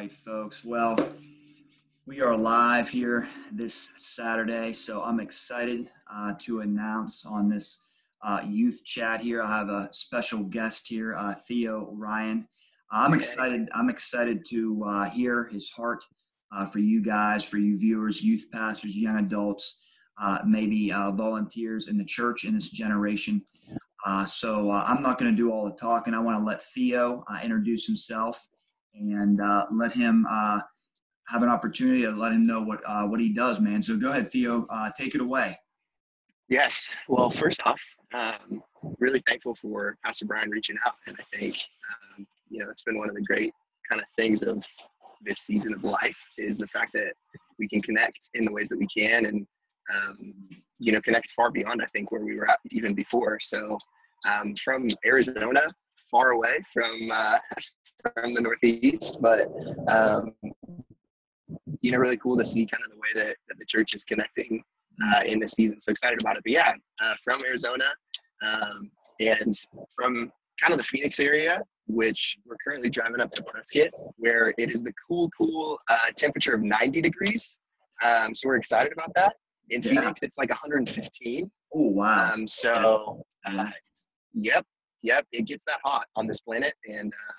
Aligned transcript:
right, 0.00 0.12
folks. 0.12 0.64
Well, 0.64 0.96
we 2.06 2.22
are 2.22 2.34
live 2.34 2.88
here 2.88 3.28
this 3.52 3.90
Saturday, 3.98 4.72
so 4.72 5.02
I'm 5.02 5.20
excited 5.20 5.90
uh, 6.10 6.32
to 6.38 6.60
announce 6.60 7.26
on 7.26 7.50
this 7.50 7.84
uh, 8.24 8.40
youth 8.46 8.82
chat 8.82 9.20
here. 9.20 9.42
I 9.42 9.58
have 9.58 9.68
a 9.68 9.90
special 9.92 10.42
guest 10.42 10.88
here, 10.88 11.14
uh, 11.16 11.34
Theo 11.34 11.90
Ryan. 11.92 12.48
I'm 12.90 13.12
excited. 13.12 13.68
I'm 13.74 13.90
excited 13.90 14.46
to 14.48 14.82
uh, 14.86 15.10
hear 15.10 15.50
his 15.52 15.68
heart 15.68 16.02
uh, 16.50 16.64
for 16.64 16.78
you 16.78 17.02
guys, 17.02 17.44
for 17.44 17.58
you 17.58 17.78
viewers, 17.78 18.22
youth 18.22 18.46
pastors, 18.50 18.96
young 18.96 19.18
adults, 19.18 19.82
uh, 20.18 20.38
maybe 20.46 20.88
volunteers 20.88 21.88
in 21.88 21.98
the 21.98 22.06
church 22.06 22.44
in 22.44 22.54
this 22.54 22.70
generation. 22.70 23.42
so 24.24 24.70
I'm 24.70 25.02
not 25.02 25.18
going 25.18 25.30
to 25.30 25.36
do 25.36 25.52
all 25.52 25.66
the 25.66 25.76
talking. 25.76 26.14
I 26.14 26.20
want 26.20 26.40
to 26.40 26.44
let 26.46 26.62
Theo 26.62 27.22
introduce 27.44 27.86
himself 27.86 28.48
and 28.94 29.40
uh, 29.40 29.66
let 29.72 29.92
him 29.92 30.26
uh, 30.28 30.60
have 31.28 31.42
an 31.42 31.48
opportunity 31.48 32.02
to 32.02 32.10
let 32.10 32.32
him 32.32 32.46
know 32.46 32.60
what 32.60 32.80
uh, 32.86 33.06
what 33.06 33.20
he 33.20 33.28
does, 33.30 33.60
man. 33.60 33.82
So 33.82 33.96
go 33.96 34.10
ahead, 34.10 34.30
Theo, 34.30 34.66
uh, 34.70 34.90
take 34.96 35.14
it 35.14 35.20
away. 35.20 35.58
Yes. 36.48 36.88
Well, 37.08 37.30
first 37.30 37.60
off, 37.64 37.80
um, 38.12 38.62
really 38.98 39.22
thankful 39.26 39.54
for 39.54 39.96
Pastor 40.04 40.24
Brian 40.24 40.50
reaching 40.50 40.76
out, 40.84 40.94
and 41.06 41.16
I 41.18 41.36
think 41.36 41.56
um, 42.18 42.26
you 42.48 42.58
know 42.58 42.70
it's 42.70 42.82
been 42.82 42.98
one 42.98 43.08
of 43.08 43.14
the 43.14 43.22
great 43.22 43.52
kind 43.88 44.02
of 44.02 44.08
things 44.16 44.42
of 44.42 44.64
this 45.22 45.40
season 45.40 45.72
of 45.72 45.84
life 45.84 46.18
is 46.38 46.58
the 46.58 46.66
fact 46.66 46.92
that 46.94 47.12
we 47.58 47.68
can 47.68 47.80
connect 47.80 48.30
in 48.34 48.44
the 48.44 48.52
ways 48.52 48.68
that 48.70 48.78
we 48.78 48.88
can, 48.88 49.26
and 49.26 49.46
um, 49.94 50.34
you 50.78 50.92
know 50.92 51.00
connect 51.02 51.30
far 51.30 51.50
beyond 51.52 51.82
I 51.82 51.86
think 51.86 52.10
where 52.10 52.24
we 52.24 52.34
were 52.34 52.50
at 52.50 52.58
even 52.72 52.94
before. 52.94 53.38
So 53.40 53.78
um, 54.28 54.56
from 54.56 54.88
Arizona, 55.06 55.62
far 56.10 56.30
away 56.30 56.58
from 56.72 57.10
uh, 57.12 57.38
from 58.02 58.34
the 58.34 58.40
Northeast, 58.40 59.18
but 59.20 59.48
um, 59.88 60.34
you 61.80 61.92
know, 61.92 61.98
really 61.98 62.16
cool 62.16 62.36
to 62.36 62.44
see 62.44 62.66
kind 62.66 62.82
of 62.84 62.90
the 62.90 62.96
way 62.96 63.08
that, 63.14 63.36
that 63.48 63.58
the 63.58 63.64
church 63.64 63.94
is 63.94 64.04
connecting 64.04 64.62
uh, 65.04 65.22
in 65.24 65.38
this 65.38 65.52
season. 65.52 65.80
So 65.80 65.90
excited 65.90 66.20
about 66.20 66.36
it. 66.36 66.42
But 66.44 66.52
yeah, 66.52 66.72
uh, 67.02 67.14
from 67.24 67.42
Arizona 67.44 67.86
um, 68.42 68.90
and 69.18 69.54
from 69.94 70.32
kind 70.60 70.72
of 70.72 70.78
the 70.78 70.84
Phoenix 70.84 71.20
area, 71.20 71.62
which 71.86 72.36
we're 72.46 72.56
currently 72.62 72.90
driving 72.90 73.20
up 73.20 73.30
to 73.32 73.42
Prescott, 73.42 73.88
where 74.16 74.54
it 74.58 74.70
is 74.70 74.82
the 74.82 74.92
cool, 75.08 75.30
cool 75.36 75.78
uh, 75.88 76.10
temperature 76.16 76.54
of 76.54 76.62
90 76.62 77.00
degrees. 77.00 77.58
Um, 78.02 78.34
so 78.34 78.48
we're 78.48 78.56
excited 78.56 78.92
about 78.92 79.12
that. 79.14 79.34
In 79.70 79.82
yeah. 79.82 79.90
Phoenix, 79.90 80.22
it's 80.22 80.38
like 80.38 80.50
115. 80.50 81.50
Oh 81.72 81.80
wow! 81.82 82.32
Um, 82.32 82.46
so, 82.46 83.24
uh, 83.46 83.70
yep, 84.34 84.66
yep, 85.02 85.24
it 85.30 85.46
gets 85.46 85.64
that 85.64 85.78
hot 85.84 86.06
on 86.16 86.26
this 86.26 86.40
planet, 86.40 86.74
and 86.88 87.12
uh, 87.12 87.32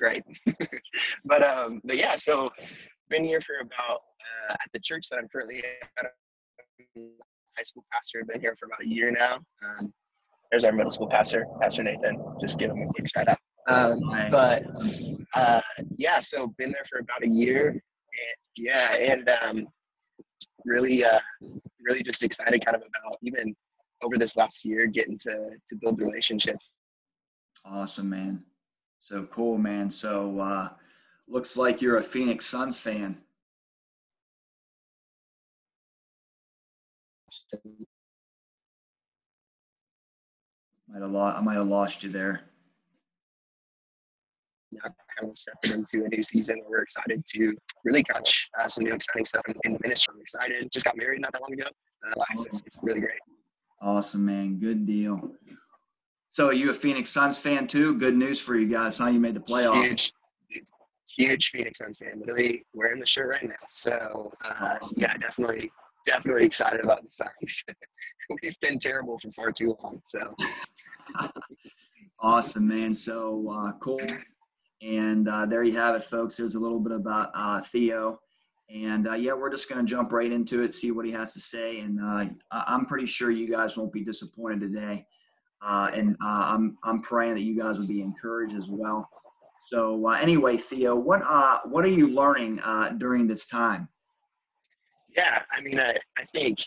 great. 0.00 0.24
but 1.24 1.42
um, 1.44 1.80
but 1.84 1.96
yeah, 1.96 2.14
so 2.14 2.50
been 3.10 3.24
here 3.24 3.40
for 3.40 3.56
about 3.60 4.00
uh, 4.50 4.54
at 4.54 4.70
the 4.72 4.80
church 4.80 5.08
that 5.10 5.18
I'm 5.18 5.28
currently 5.28 5.62
at. 5.62 6.06
High 7.56 7.64
school 7.64 7.84
pastor. 7.92 8.24
Been 8.24 8.40
here 8.40 8.56
for 8.58 8.66
about 8.66 8.82
a 8.82 8.88
year 8.88 9.10
now. 9.10 9.38
Um, 9.62 9.92
there's 10.50 10.64
our 10.64 10.72
middle 10.72 10.90
school 10.90 11.08
pastor, 11.08 11.46
Pastor 11.60 11.82
Nathan. 11.82 12.18
Just 12.40 12.58
give 12.58 12.70
him 12.70 12.82
a 12.82 12.86
quick 12.86 13.06
shout 13.08 13.28
out. 13.28 13.38
Um, 13.68 14.00
but 14.30 14.64
uh, 15.34 15.60
yeah, 15.96 16.20
so 16.20 16.48
been 16.58 16.72
there 16.72 16.84
for 16.90 17.00
about 17.00 17.22
a 17.22 17.28
year. 17.28 17.68
And, 17.68 17.82
yeah, 18.56 18.94
and 18.94 19.30
um, 19.42 19.66
really, 20.64 21.04
uh, 21.04 21.20
really 21.82 22.02
just 22.02 22.24
excited 22.24 22.64
kind 22.64 22.76
of 22.76 22.82
about 22.82 23.16
even 23.22 23.54
over 24.02 24.16
this 24.16 24.36
last 24.36 24.64
year 24.64 24.86
getting 24.86 25.18
to 25.18 25.50
to 25.68 25.76
build 25.76 26.00
relationships. 26.00 26.64
Awesome, 27.64 28.08
man. 28.10 28.44
So 29.00 29.24
cool, 29.24 29.56
man. 29.56 29.90
So 29.90 30.38
uh, 30.38 30.68
looks 31.26 31.56
like 31.56 31.80
you're 31.80 31.96
a 31.96 32.02
Phoenix 32.02 32.46
Suns 32.46 32.78
fan. 32.78 33.16
Might 40.88 41.00
have 41.00 41.10
lost, 41.10 41.38
I 41.38 41.40
might 41.40 41.54
have 41.54 41.66
lost 41.66 42.02
you 42.02 42.10
there. 42.10 42.42
Now, 44.72 44.82
kind 45.18 45.30
of 45.30 45.38
stepping 45.38 45.72
into 45.72 46.04
a 46.04 46.08
new 46.08 46.22
season 46.22 46.62
we're 46.68 46.82
excited 46.82 47.24
to 47.26 47.56
really 47.84 48.04
catch 48.04 48.50
uh, 48.60 48.68
some 48.68 48.84
new 48.84 48.92
exciting 48.92 49.24
stuff 49.24 49.42
in, 49.48 49.54
in, 49.64 49.72
the 49.72 49.78
ministry. 49.82 50.14
I'm 50.14 50.20
excited. 50.20 50.70
Just 50.70 50.84
got 50.84 50.96
married 50.96 51.20
not 51.22 51.32
that 51.32 51.40
long 51.40 51.52
ago. 51.52 51.66
Uh, 52.06 52.24
it's, 52.32 52.62
it's 52.66 52.78
really 52.82 53.00
great. 53.00 53.18
Awesome, 53.80 54.26
man. 54.26 54.58
Good 54.58 54.86
deal. 54.86 55.32
So 56.32 56.46
are 56.46 56.52
you 56.52 56.70
a 56.70 56.74
Phoenix 56.74 57.10
Suns 57.10 57.38
fan 57.38 57.66
too? 57.66 57.98
Good 57.98 58.16
news 58.16 58.40
for 58.40 58.54
you 58.54 58.68
guys, 58.68 58.98
huh? 58.98 59.08
You 59.08 59.18
made 59.18 59.34
the 59.34 59.40
playoffs. 59.40 60.12
Huge, 60.48 60.68
huge 61.16 61.50
Phoenix 61.50 61.78
Suns 61.78 61.98
fan. 61.98 62.20
Literally 62.20 62.64
wearing 62.72 63.00
the 63.00 63.06
shirt 63.06 63.30
right 63.30 63.42
now. 63.42 63.56
So 63.68 64.32
uh, 64.44 64.76
yeah, 64.96 65.16
definitely, 65.16 65.72
definitely 66.06 66.44
excited 66.44 66.84
about 66.84 67.02
the 67.02 67.10
Suns. 67.10 67.64
We've 68.42 68.58
been 68.60 68.78
terrible 68.78 69.18
for 69.18 69.32
far 69.32 69.50
too 69.50 69.76
long. 69.82 70.00
So 70.04 70.36
awesome, 72.20 72.68
man. 72.68 72.94
So 72.94 73.50
uh, 73.50 73.72
cool. 73.80 74.00
And 74.82 75.28
uh, 75.28 75.46
there 75.46 75.64
you 75.64 75.76
have 75.76 75.96
it, 75.96 76.04
folks. 76.04 76.36
There's 76.36 76.54
a 76.54 76.60
little 76.60 76.78
bit 76.78 76.92
about 76.92 77.32
uh, 77.34 77.60
Theo. 77.60 78.20
And 78.72 79.08
uh, 79.08 79.16
yeah, 79.16 79.32
we're 79.32 79.50
just 79.50 79.68
going 79.68 79.84
to 79.84 79.90
jump 79.90 80.12
right 80.12 80.30
into 80.30 80.62
it, 80.62 80.72
see 80.74 80.92
what 80.92 81.04
he 81.04 81.10
has 81.10 81.34
to 81.34 81.40
say. 81.40 81.80
And 81.80 82.00
uh, 82.00 82.26
I'm 82.52 82.86
pretty 82.86 83.06
sure 83.06 83.32
you 83.32 83.48
guys 83.48 83.76
won't 83.76 83.92
be 83.92 84.04
disappointed 84.04 84.60
today. 84.60 85.06
Uh, 85.62 85.90
and 85.94 86.16
uh, 86.24 86.44
I'm 86.54 86.78
I'm 86.84 87.02
praying 87.02 87.34
that 87.34 87.42
you 87.42 87.60
guys 87.60 87.78
would 87.78 87.88
be 87.88 88.00
encouraged 88.00 88.56
as 88.56 88.68
well. 88.68 89.08
So 89.60 90.08
uh, 90.08 90.12
anyway, 90.12 90.56
Theo, 90.56 90.94
what 90.94 91.22
uh 91.22 91.60
what 91.66 91.84
are 91.84 91.88
you 91.88 92.08
learning 92.08 92.60
uh, 92.60 92.90
during 92.90 93.26
this 93.26 93.46
time? 93.46 93.88
Yeah, 95.16 95.42
I 95.52 95.60
mean, 95.60 95.78
I 95.78 95.96
I 96.16 96.24
think 96.32 96.60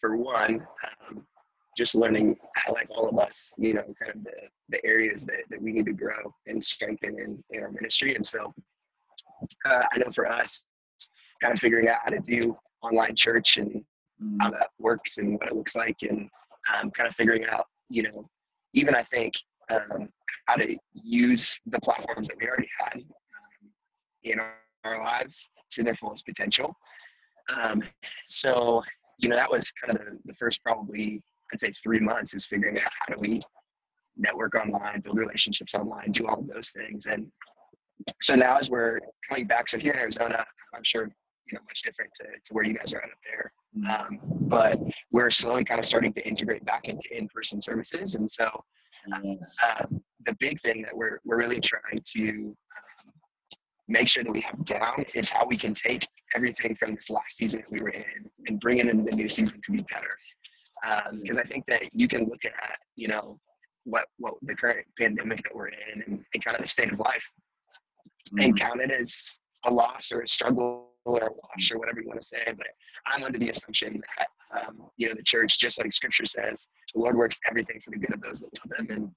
for 0.00 0.16
one, 0.16 0.66
um, 1.08 1.26
just 1.76 1.94
learning 1.94 2.36
like 2.70 2.88
all 2.90 3.08
of 3.08 3.18
us, 3.18 3.52
you 3.58 3.74
know, 3.74 3.82
kind 4.00 4.14
of 4.14 4.24
the 4.24 4.48
the 4.68 4.84
areas 4.84 5.24
that 5.24 5.42
that 5.50 5.60
we 5.60 5.72
need 5.72 5.86
to 5.86 5.92
grow 5.92 6.34
and 6.46 6.62
strengthen 6.62 7.18
in 7.18 7.42
in 7.50 7.62
our 7.62 7.72
ministry, 7.72 8.14
and 8.14 8.24
so 8.24 8.54
uh, 9.64 9.82
I 9.92 9.98
know 9.98 10.10
for 10.12 10.30
us, 10.30 10.68
kind 11.42 11.52
of 11.52 11.58
figuring 11.58 11.88
out 11.88 11.98
how 12.04 12.10
to 12.10 12.20
do 12.20 12.56
online 12.82 13.16
church 13.16 13.56
and 13.56 13.70
mm-hmm. 14.22 14.38
how 14.40 14.50
that 14.50 14.68
works 14.78 15.18
and 15.18 15.34
what 15.34 15.48
it 15.48 15.56
looks 15.56 15.74
like, 15.74 15.96
and 16.02 16.30
um, 16.74 16.90
kind 16.92 17.08
of 17.08 17.14
figuring 17.16 17.44
out 17.46 17.66
you 17.90 18.04
know, 18.04 18.28
even 18.72 18.94
I 18.94 19.02
think 19.02 19.34
um, 19.70 20.08
how 20.46 20.54
to 20.56 20.76
use 20.94 21.60
the 21.66 21.80
platforms 21.80 22.28
that 22.28 22.36
we 22.40 22.46
already 22.46 22.68
had 22.78 22.96
um, 22.96 23.70
in 24.24 24.40
our, 24.40 24.54
our, 24.84 24.98
lives 24.98 25.50
to 25.72 25.82
their 25.82 25.94
fullest 25.94 26.24
potential. 26.24 26.74
Um, 27.54 27.82
so, 28.26 28.82
you 29.18 29.28
know, 29.28 29.36
that 29.36 29.50
was 29.50 29.70
kind 29.72 29.98
of 29.98 30.04
the, 30.04 30.18
the 30.24 30.34
first 30.34 30.62
probably, 30.62 31.22
I'd 31.52 31.60
say 31.60 31.72
three 31.72 32.00
months 32.00 32.32
is 32.32 32.46
figuring 32.46 32.78
out 32.78 32.90
how 32.92 33.14
do 33.14 33.20
we 33.20 33.40
network 34.16 34.54
online, 34.54 35.00
build 35.00 35.18
relationships 35.18 35.74
online, 35.74 36.12
do 36.12 36.26
all 36.26 36.40
of 36.40 36.48
those 36.48 36.70
things. 36.70 37.06
And 37.06 37.26
so 38.20 38.34
now 38.34 38.56
as 38.56 38.70
we're 38.70 39.00
coming 39.28 39.46
back, 39.46 39.68
so 39.68 39.78
here 39.78 39.92
in 39.92 39.98
Arizona, 39.98 40.44
I'm 40.74 40.84
sure 40.84 41.10
you 41.46 41.54
know 41.54 41.60
much 41.66 41.82
different 41.82 42.12
to, 42.14 42.24
to 42.44 42.54
where 42.54 42.64
you 42.64 42.74
guys 42.74 42.92
are 42.92 42.98
at 42.98 43.10
up 43.10 43.18
there. 43.24 43.52
Um, 43.88 44.18
but 44.22 44.80
we're 45.12 45.30
slowly 45.30 45.64
kind 45.64 45.78
of 45.78 45.86
starting 45.86 46.12
to 46.14 46.26
integrate 46.26 46.64
back 46.64 46.86
into 46.88 47.16
in-person 47.16 47.60
services, 47.60 48.16
and 48.16 48.28
so 48.28 48.48
yes. 49.22 49.56
um, 49.68 50.02
the 50.26 50.36
big 50.40 50.60
thing 50.60 50.82
that 50.82 50.96
we're 50.96 51.20
we're 51.24 51.38
really 51.38 51.60
trying 51.60 51.98
to 52.16 52.56
um, 52.76 53.12
make 53.86 54.08
sure 54.08 54.24
that 54.24 54.32
we 54.32 54.40
have 54.40 54.64
down 54.64 55.04
is 55.14 55.28
how 55.28 55.46
we 55.46 55.56
can 55.56 55.72
take 55.72 56.06
everything 56.34 56.74
from 56.74 56.94
this 56.94 57.10
last 57.10 57.36
season 57.36 57.60
that 57.60 57.70
we 57.70 57.80
were 57.80 57.90
in 57.90 58.04
and 58.46 58.60
bring 58.60 58.78
it 58.78 58.88
into 58.88 59.04
the 59.04 59.16
new 59.16 59.28
season 59.28 59.60
to 59.62 59.72
be 59.72 59.82
better. 59.82 60.16
Because 61.12 61.36
um, 61.36 61.42
I 61.44 61.48
think 61.48 61.64
that 61.66 61.90
you 61.92 62.08
can 62.08 62.28
look 62.28 62.44
at 62.44 62.78
you 62.96 63.08
know 63.08 63.38
what 63.84 64.06
what 64.18 64.34
the 64.42 64.54
current 64.54 64.86
pandemic 64.98 65.42
that 65.44 65.54
we're 65.54 65.68
in 65.68 66.02
and, 66.06 66.24
and 66.34 66.44
kind 66.44 66.56
of 66.56 66.62
the 66.62 66.68
state 66.68 66.92
of 66.92 66.98
life 66.98 67.24
mm-hmm. 68.32 68.40
and 68.40 68.58
count 68.58 68.80
it 68.80 68.90
as 68.90 69.38
a 69.66 69.72
loss 69.72 70.10
or 70.12 70.22
a 70.22 70.28
struggle 70.28 70.89
or 71.16 71.30
wash 71.30 71.70
or 71.70 71.78
whatever 71.78 72.00
you 72.00 72.08
want 72.08 72.20
to 72.20 72.26
say. 72.26 72.42
But 72.46 72.68
I'm 73.06 73.24
under 73.24 73.38
the 73.38 73.50
assumption 73.50 74.02
that 74.18 74.28
um, 74.60 74.90
you 74.96 75.08
know 75.08 75.14
the 75.14 75.22
church, 75.22 75.58
just 75.58 75.78
like 75.78 75.92
Scripture 75.92 76.26
says, 76.26 76.68
the 76.94 77.00
Lord 77.00 77.16
works 77.16 77.38
everything 77.48 77.80
for 77.80 77.90
the 77.90 77.98
good 77.98 78.14
of 78.14 78.20
those 78.20 78.40
that 78.40 78.50
love 78.64 78.78
Him, 78.78 78.96
and 78.96 79.10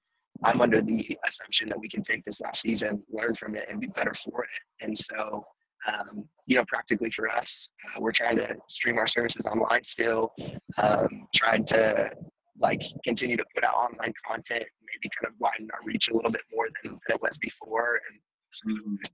I'm 0.43 0.61
under 0.61 0.81
the 0.81 1.17
assumption 1.27 1.69
that 1.69 1.79
we 1.79 1.89
can 1.89 2.01
take 2.01 2.25
this 2.25 2.41
last 2.41 2.61
season, 2.61 3.03
learn 3.11 3.33
from 3.33 3.55
it, 3.55 3.65
and 3.69 3.79
be 3.79 3.87
better 3.87 4.13
for 4.13 4.43
it. 4.43 4.83
And 4.85 4.97
so, 4.97 5.45
um, 5.87 6.25
you 6.47 6.55
know, 6.55 6.65
practically 6.67 7.11
for 7.11 7.29
us, 7.29 7.69
uh, 7.85 7.99
we're 7.99 8.11
trying 8.11 8.37
to 8.37 8.55
stream 8.67 8.97
our 8.97 9.07
services 9.07 9.45
online 9.45 9.83
still, 9.83 10.33
um, 10.77 11.27
trying 11.35 11.65
to 11.65 12.11
like 12.59 12.81
continue 13.03 13.37
to 13.37 13.45
put 13.53 13.63
out 13.63 13.75
online 13.75 14.13
content, 14.25 14.63
maybe 14.81 15.11
kind 15.19 15.31
of 15.31 15.33
widen 15.39 15.67
our 15.73 15.79
reach 15.85 16.09
a 16.09 16.13
little 16.13 16.31
bit 16.31 16.41
more 16.53 16.67
than, 16.83 16.93
than 16.93 17.15
it 17.15 17.21
was 17.21 17.37
before. 17.37 17.99
And. 18.09 18.19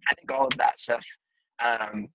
I 0.10 0.16
think 0.16 0.34
all 0.34 0.48
of 0.48 0.58
that 0.58 0.78
stuff 0.78 1.06
um, 1.64 2.10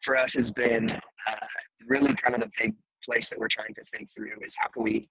for 0.00 0.16
us 0.16 0.34
has 0.34 0.50
been 0.50 0.88
uh, 1.26 1.46
really 1.86 2.14
kind 2.14 2.34
of 2.34 2.40
the 2.40 2.50
big 2.58 2.74
place 3.04 3.28
that 3.28 3.38
we're 3.38 3.48
trying 3.48 3.74
to 3.74 3.82
think 3.92 4.08
through 4.14 4.32
is 4.44 4.56
how 4.58 4.68
can 4.68 4.82
we 4.82 5.08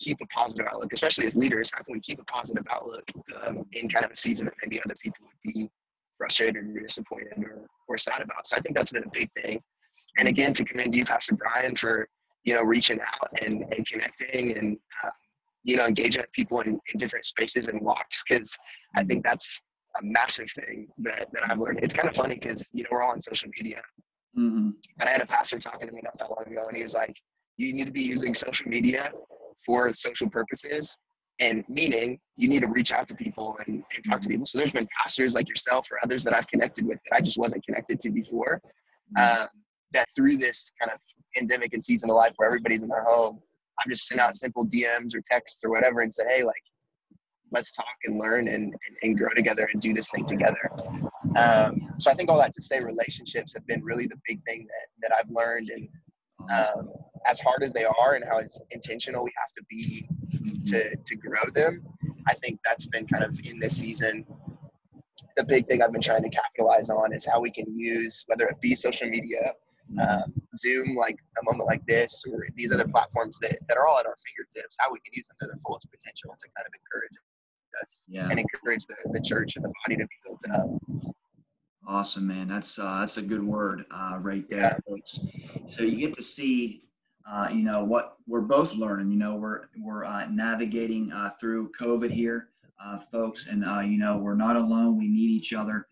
keep 0.00 0.18
a 0.22 0.26
positive 0.26 0.66
outlook, 0.70 0.92
especially 0.92 1.26
as 1.26 1.36
leaders, 1.36 1.70
how 1.74 1.82
can 1.82 1.92
we 1.92 2.00
keep 2.00 2.20
a 2.20 2.24
positive 2.24 2.64
outlook 2.70 3.04
um, 3.42 3.64
in 3.72 3.88
kind 3.88 4.04
of 4.04 4.10
a 4.10 4.16
season 4.16 4.46
that 4.46 4.54
maybe 4.62 4.80
other 4.84 4.94
people 5.02 5.18
would 5.22 5.52
be 5.54 5.70
frustrated 6.16 6.56
or 6.56 6.80
disappointed 6.80 7.32
or, 7.38 7.66
or 7.88 7.96
sad 7.96 8.20
about. 8.20 8.46
So 8.46 8.56
I 8.56 8.60
think 8.60 8.76
that's 8.76 8.92
been 8.92 9.04
a 9.04 9.10
big 9.12 9.30
thing. 9.40 9.62
And 10.18 10.28
again, 10.28 10.52
to 10.54 10.64
commend 10.64 10.94
you, 10.94 11.04
Pastor 11.04 11.36
Brian, 11.36 11.74
for 11.76 12.08
you 12.44 12.54
know 12.54 12.62
reaching 12.62 13.00
out 13.00 13.30
and, 13.42 13.64
and 13.74 13.86
connecting 13.86 14.56
and 14.56 14.78
uh, 15.04 15.10
you 15.64 15.76
know 15.76 15.86
engaging 15.86 16.22
with 16.22 16.32
people 16.32 16.60
in, 16.60 16.80
in 16.92 16.98
different 16.98 17.24
spaces 17.24 17.68
and 17.68 17.80
walks 17.80 18.22
because 18.28 18.56
I 18.96 19.04
think 19.04 19.22
that's 19.24 19.60
a 20.00 20.04
massive 20.04 20.48
thing 20.54 20.88
that, 20.98 21.28
that 21.32 21.42
I've 21.48 21.58
learned. 21.58 21.80
It's 21.82 21.94
kind 21.94 22.08
of 22.08 22.14
funny 22.14 22.36
because 22.36 22.68
you 22.72 22.82
know 22.82 22.88
we're 22.92 23.02
all 23.02 23.12
on 23.12 23.20
social 23.20 23.50
media, 23.56 23.80
mm-hmm. 24.38 24.70
and 25.00 25.08
I 25.08 25.10
had 25.10 25.20
a 25.20 25.26
pastor 25.26 25.58
talking 25.58 25.88
to 25.88 25.92
me 25.92 26.02
not 26.02 26.18
that 26.18 26.30
long 26.30 26.46
ago, 26.46 26.66
and 26.68 26.76
he 26.76 26.82
was 26.82 26.94
like, 26.94 27.14
"You 27.56 27.72
need 27.72 27.86
to 27.86 27.92
be 27.92 28.02
using 28.02 28.34
social 28.34 28.68
media 28.68 29.12
for 29.64 29.92
social 29.92 30.28
purposes." 30.28 30.96
And 31.40 31.64
meaning 31.68 32.18
you 32.36 32.48
need 32.48 32.60
to 32.60 32.66
reach 32.66 32.90
out 32.90 33.06
to 33.08 33.14
people 33.14 33.56
and, 33.64 33.84
and 33.94 34.04
talk 34.04 34.20
to 34.20 34.26
mm-hmm. 34.26 34.32
people. 34.32 34.46
So 34.46 34.58
there's 34.58 34.72
been 34.72 34.88
pastors 35.00 35.34
like 35.34 35.48
yourself 35.48 35.86
or 35.92 35.98
others 36.02 36.24
that 36.24 36.34
I've 36.34 36.48
connected 36.48 36.84
with 36.84 36.98
that 37.08 37.16
I 37.16 37.20
just 37.20 37.38
wasn't 37.38 37.64
connected 37.64 38.00
to 38.00 38.10
before. 38.10 38.60
Mm-hmm. 39.16 39.42
Um, 39.42 39.48
that 39.92 40.06
through 40.14 40.36
this 40.36 40.70
kind 40.80 40.92
of 40.92 41.00
pandemic 41.34 41.72
and 41.72 41.82
season 41.82 42.10
of 42.10 42.16
life 42.16 42.32
where 42.36 42.46
everybody's 42.46 42.82
in 42.82 42.88
their 42.88 43.04
home, 43.04 43.40
I'm 43.80 43.90
just 43.90 44.06
send 44.06 44.20
out 44.20 44.34
simple 44.34 44.66
DMs 44.66 45.14
or 45.14 45.22
texts 45.24 45.60
or 45.64 45.70
whatever 45.70 46.00
and 46.00 46.12
say, 46.12 46.24
hey, 46.28 46.42
like, 46.42 46.54
let's 47.50 47.72
talk 47.72 47.86
and 48.04 48.18
learn 48.18 48.48
and, 48.48 48.64
and, 48.64 48.96
and 49.02 49.18
grow 49.18 49.30
together 49.34 49.68
and 49.72 49.80
do 49.80 49.94
this 49.94 50.10
thing 50.10 50.26
together. 50.26 50.70
Um, 51.38 51.94
so 51.98 52.10
I 52.10 52.14
think 52.14 52.30
all 52.30 52.38
that 52.38 52.52
to 52.54 52.62
say 52.62 52.80
relationships 52.80 53.52
have 53.54 53.66
been 53.66 53.82
really 53.82 54.06
the 54.06 54.18
big 54.26 54.44
thing 54.44 54.66
that, 54.68 55.08
that 55.08 55.16
I've 55.16 55.30
learned. 55.30 55.70
And 55.70 55.88
um, 56.50 56.90
as 57.26 57.40
hard 57.40 57.62
as 57.62 57.72
they 57.72 57.84
are 57.84 58.14
and 58.14 58.24
how 58.24 58.40
intentional 58.70 59.24
we 59.24 59.32
have 59.36 59.52
to 59.52 59.62
be 59.68 60.08
to, 60.66 60.96
to 60.96 61.16
grow 61.16 61.42
them, 61.54 61.82
I 62.26 62.34
think 62.34 62.60
that's 62.64 62.86
been 62.86 63.06
kind 63.06 63.24
of 63.24 63.38
in 63.44 63.58
this 63.58 63.76
season 63.76 64.24
the 65.36 65.44
big 65.44 65.68
thing 65.68 65.82
I've 65.82 65.92
been 65.92 66.02
trying 66.02 66.24
to 66.24 66.28
capitalize 66.28 66.90
on 66.90 67.12
is 67.12 67.24
how 67.24 67.40
we 67.40 67.52
can 67.52 67.78
use 67.78 68.24
whether 68.26 68.46
it 68.48 68.60
be 68.60 68.74
social 68.74 69.08
media 69.08 69.54
um, 70.02 70.32
Zoom, 70.56 70.96
like 70.96 71.16
a 71.40 71.44
moment 71.44 71.66
like 71.66 71.84
this, 71.86 72.24
or 72.30 72.46
these 72.54 72.72
other 72.72 72.86
platforms 72.86 73.38
that, 73.40 73.58
that 73.68 73.76
are 73.76 73.86
all 73.86 73.98
at 73.98 74.06
our 74.06 74.16
fingertips, 74.16 74.76
how 74.78 74.92
we 74.92 74.98
can 75.00 75.12
use 75.14 75.28
them 75.28 75.36
to 75.40 75.46
their 75.46 75.58
fullest 75.64 75.88
potential 75.90 76.34
to 76.36 76.46
kind 76.56 76.66
of 76.66 76.72
encourage 76.74 77.16
us 77.82 78.04
yeah. 78.08 78.28
and 78.28 78.38
encourage 78.38 78.84
the, 78.86 78.96
the 79.12 79.20
church 79.20 79.56
and 79.56 79.64
the 79.64 79.72
body 79.86 79.96
to 79.96 80.06
be 80.06 80.16
built 80.26 80.42
up. 80.52 81.14
Awesome, 81.88 82.26
man. 82.26 82.48
That's 82.48 82.78
uh, 82.78 83.00
that's 83.00 83.16
a 83.16 83.22
good 83.22 83.42
word 83.42 83.86
uh, 83.90 84.18
right 84.20 84.44
there, 84.50 84.78
folks. 84.86 85.20
So 85.68 85.82
you 85.82 85.96
get 85.96 86.14
to 86.16 86.22
see, 86.22 86.82
uh, 87.26 87.48
you 87.50 87.62
know, 87.62 87.82
what 87.82 88.18
we're 88.26 88.42
both 88.42 88.74
learning. 88.74 89.10
You 89.10 89.16
know, 89.16 89.36
we're 89.36 89.62
we're 89.78 90.04
uh, 90.04 90.26
navigating 90.26 91.10
uh, 91.10 91.30
through 91.40 91.70
COVID 91.80 92.10
here, 92.10 92.50
uh, 92.84 92.98
folks, 92.98 93.46
and 93.46 93.64
you 93.90 93.98
know, 93.98 94.18
we're 94.18 94.34
not 94.34 94.56
alone. 94.56 94.98
We 94.98 95.08
need 95.08 95.30
each 95.30 95.54
other 95.54 95.88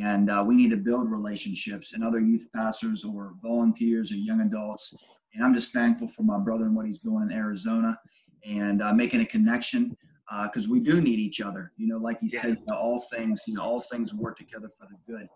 and 0.00 0.30
uh, 0.30 0.42
we 0.46 0.54
need 0.54 0.70
to 0.70 0.76
build 0.76 1.10
relationships 1.10 1.92
and 1.92 2.02
other 2.02 2.20
youth 2.20 2.46
pastors 2.54 3.04
or 3.04 3.34
volunteers 3.42 4.10
or 4.10 4.16
young 4.16 4.40
adults 4.40 4.94
and 5.34 5.44
i'm 5.44 5.54
just 5.54 5.72
thankful 5.72 6.08
for 6.08 6.22
my 6.22 6.38
brother 6.38 6.64
and 6.64 6.74
what 6.74 6.86
he's 6.86 6.98
doing 6.98 7.22
in 7.22 7.36
arizona 7.36 7.98
and 8.46 8.82
uh, 8.82 8.92
making 8.92 9.20
a 9.20 9.26
connection 9.26 9.96
because 10.44 10.66
uh, 10.66 10.70
we 10.70 10.80
do 10.80 11.00
need 11.00 11.18
each 11.18 11.40
other 11.40 11.72
you 11.76 11.86
know 11.86 11.98
like 11.98 12.18
you 12.22 12.28
yeah. 12.32 12.40
said 12.40 12.50
you 12.58 12.64
know, 12.68 12.76
all 12.76 13.00
things 13.00 13.44
you 13.46 13.54
know 13.54 13.62
all 13.62 13.80
things 13.80 14.14
work 14.14 14.36
together 14.36 14.68
for 14.68 14.86
the 14.86 15.12
good 15.12 15.28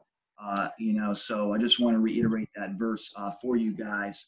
uh, 0.43 0.69
you 0.79 0.93
know 0.93 1.13
so 1.13 1.53
i 1.53 1.59
just 1.59 1.81
want 1.81 1.95
to 1.95 2.01
reiterate 2.01 2.49
that 2.57 2.73
verse 2.73 3.13
uh, 3.17 3.31
for 3.43 3.57
you 3.57 3.73
guys 3.73 4.27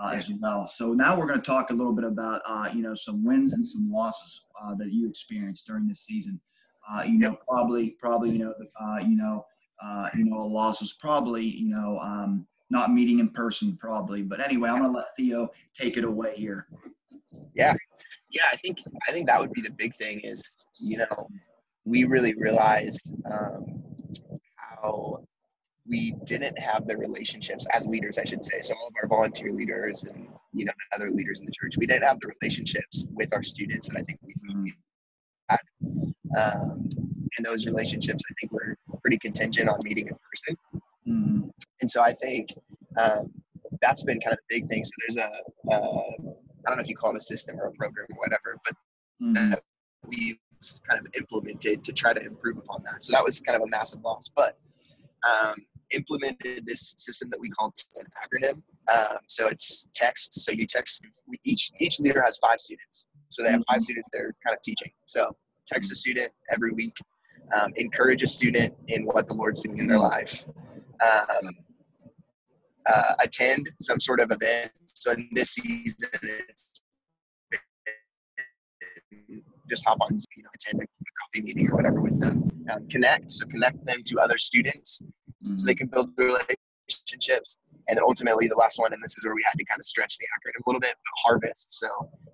uh, 0.00 0.10
yeah. 0.10 0.18
as 0.18 0.30
well 0.40 0.68
so 0.68 0.92
now 0.92 1.18
we're 1.18 1.26
going 1.26 1.40
to 1.40 1.46
talk 1.46 1.70
a 1.70 1.74
little 1.74 1.92
bit 1.92 2.04
about 2.04 2.42
you 2.74 2.82
know 2.82 2.94
some 2.94 3.24
wins 3.24 3.54
and 3.54 3.64
some 3.64 3.90
losses 3.90 4.42
that 4.78 4.92
you 4.92 5.08
experienced 5.08 5.66
during 5.66 5.86
this 5.86 6.00
season 6.00 6.40
you 7.06 7.18
know 7.18 7.36
probably 7.48 7.90
probably 8.00 8.30
you 8.30 8.38
know 8.38 8.54
you 9.00 9.16
know 9.16 9.44
uh, 9.82 10.08
you 10.16 10.24
know, 10.24 10.42
a 10.42 10.46
loss 10.46 10.80
was 10.80 10.92
probably, 10.92 11.44
you 11.44 11.68
know, 11.68 11.98
um, 12.00 12.46
not 12.70 12.92
meeting 12.92 13.18
in 13.18 13.28
person 13.28 13.76
probably. 13.80 14.22
But 14.22 14.40
anyway, 14.40 14.70
I'm 14.70 14.80
gonna 14.80 14.92
let 14.92 15.04
Theo 15.16 15.50
take 15.74 15.96
it 15.96 16.04
away 16.04 16.34
here. 16.36 16.66
Yeah, 17.54 17.74
yeah. 18.30 18.44
I 18.52 18.56
think 18.56 18.78
I 19.08 19.12
think 19.12 19.26
that 19.26 19.40
would 19.40 19.52
be 19.52 19.62
the 19.62 19.70
big 19.70 19.96
thing 19.96 20.20
is 20.20 20.56
you 20.78 20.98
know 20.98 21.28
we 21.84 22.04
really 22.04 22.34
realized 22.34 23.00
um, 23.30 23.82
how 24.56 25.24
we 25.88 26.16
didn't 26.24 26.58
have 26.58 26.86
the 26.86 26.96
relationships 26.96 27.64
as 27.72 27.86
leaders, 27.86 28.18
I 28.18 28.24
should 28.24 28.44
say. 28.44 28.60
So 28.60 28.74
all 28.74 28.88
of 28.88 28.94
our 29.00 29.08
volunteer 29.08 29.52
leaders 29.52 30.02
and 30.02 30.28
you 30.52 30.64
know 30.64 30.72
the 30.90 30.96
other 30.96 31.10
leaders 31.10 31.38
in 31.40 31.46
the 31.46 31.52
church, 31.52 31.76
we 31.76 31.86
didn't 31.86 32.04
have 32.04 32.20
the 32.20 32.32
relationships 32.40 33.04
with 33.14 33.32
our 33.32 33.42
students 33.42 33.88
that 33.88 33.96
I 33.98 34.02
think 34.02 34.18
we 34.22 34.74
had. 35.48 35.60
Um, 36.36 36.88
and 37.36 37.44
those 37.44 37.66
relationships, 37.66 38.22
I 38.28 38.34
think, 38.40 38.52
were 38.52 38.76
pretty 39.02 39.18
contingent 39.18 39.68
on 39.68 39.78
meeting 39.82 40.08
in 40.08 40.14
person. 40.14 40.56
Mm-hmm. 41.06 41.48
And 41.80 41.90
so 41.90 42.02
I 42.02 42.14
think 42.14 42.52
um, 42.96 43.30
that's 43.80 44.02
been 44.02 44.20
kind 44.20 44.32
of 44.32 44.38
the 44.48 44.60
big 44.60 44.68
thing. 44.68 44.84
So 44.84 44.90
there's 45.00 45.16
a 45.18 45.72
uh, 45.72 46.32
I 46.66 46.70
don't 46.70 46.78
know 46.78 46.82
if 46.82 46.88
you 46.88 46.96
call 46.96 47.10
it 47.12 47.16
a 47.16 47.20
system 47.20 47.58
or 47.58 47.66
a 47.66 47.72
program 47.72 48.06
or 48.10 48.18
whatever, 48.18 48.58
but 48.64 48.74
mm-hmm. 49.22 49.54
we 50.06 50.38
kind 50.88 51.00
of 51.00 51.06
implemented 51.16 51.84
to 51.84 51.92
try 51.92 52.12
to 52.12 52.20
improve 52.20 52.58
upon 52.58 52.82
that. 52.84 53.04
So 53.04 53.12
that 53.12 53.24
was 53.24 53.40
kind 53.40 53.56
of 53.56 53.62
a 53.62 53.68
massive 53.68 54.00
loss, 54.02 54.28
but 54.34 54.58
um, 55.26 55.54
implemented 55.92 56.66
this 56.66 56.94
system 56.96 57.30
that 57.30 57.40
we 57.40 57.48
call 57.50 57.72
an 58.00 58.06
acronym. 58.22 58.62
Um, 58.92 59.18
so 59.28 59.48
it's 59.48 59.86
text. 59.94 60.34
So 60.34 60.52
you 60.52 60.66
text 60.66 61.02
each 61.44 61.70
each 61.78 62.00
leader 62.00 62.22
has 62.22 62.38
five 62.38 62.60
students. 62.60 63.06
So 63.30 63.42
they 63.42 63.50
have 63.50 63.62
five 63.68 63.76
mm-hmm. 63.76 63.82
students 63.82 64.08
they're 64.12 64.34
kind 64.44 64.56
of 64.56 64.62
teaching. 64.62 64.90
So 65.06 65.36
text 65.66 65.92
a 65.92 65.94
student 65.94 66.32
every 66.50 66.72
week 66.72 66.94
um, 67.54 67.72
encourage 67.76 68.22
a 68.22 68.28
student 68.28 68.74
in 68.88 69.04
what 69.04 69.28
the 69.28 69.34
Lord's 69.34 69.62
doing 69.62 69.78
in 69.78 69.86
their 69.86 69.98
life, 69.98 70.44
um, 71.04 71.54
uh, 72.88 73.14
attend 73.20 73.68
some 73.80 74.00
sort 74.00 74.20
of 74.20 74.30
event. 74.30 74.70
So 74.86 75.12
in 75.12 75.28
this 75.32 75.50
season, 75.54 76.08
just 79.68 79.84
hop 79.86 79.98
on, 80.00 80.16
you 80.36 80.42
know, 80.42 80.50
attend 80.54 80.82
a 80.82 80.86
coffee 80.86 81.42
meeting 81.42 81.68
or 81.70 81.76
whatever 81.76 82.00
with 82.00 82.20
them. 82.20 82.50
Um, 82.72 82.88
connect, 82.88 83.30
so 83.30 83.46
connect 83.46 83.84
them 83.86 84.02
to 84.04 84.18
other 84.18 84.38
students, 84.38 85.00
so 85.42 85.66
they 85.66 85.74
can 85.74 85.86
build 85.86 86.10
relationships. 86.16 87.58
And 87.88 87.96
then 87.96 88.04
ultimately, 88.06 88.48
the 88.48 88.56
last 88.56 88.80
one, 88.80 88.92
and 88.92 89.02
this 89.02 89.16
is 89.16 89.24
where 89.24 89.34
we 89.34 89.44
had 89.44 89.56
to 89.58 89.64
kind 89.64 89.78
of 89.78 89.84
stretch 89.84 90.18
the 90.18 90.26
acronym 90.26 90.66
a 90.66 90.68
little 90.68 90.80
bit, 90.80 90.96
harvest. 91.24 91.78
So, 91.78 91.86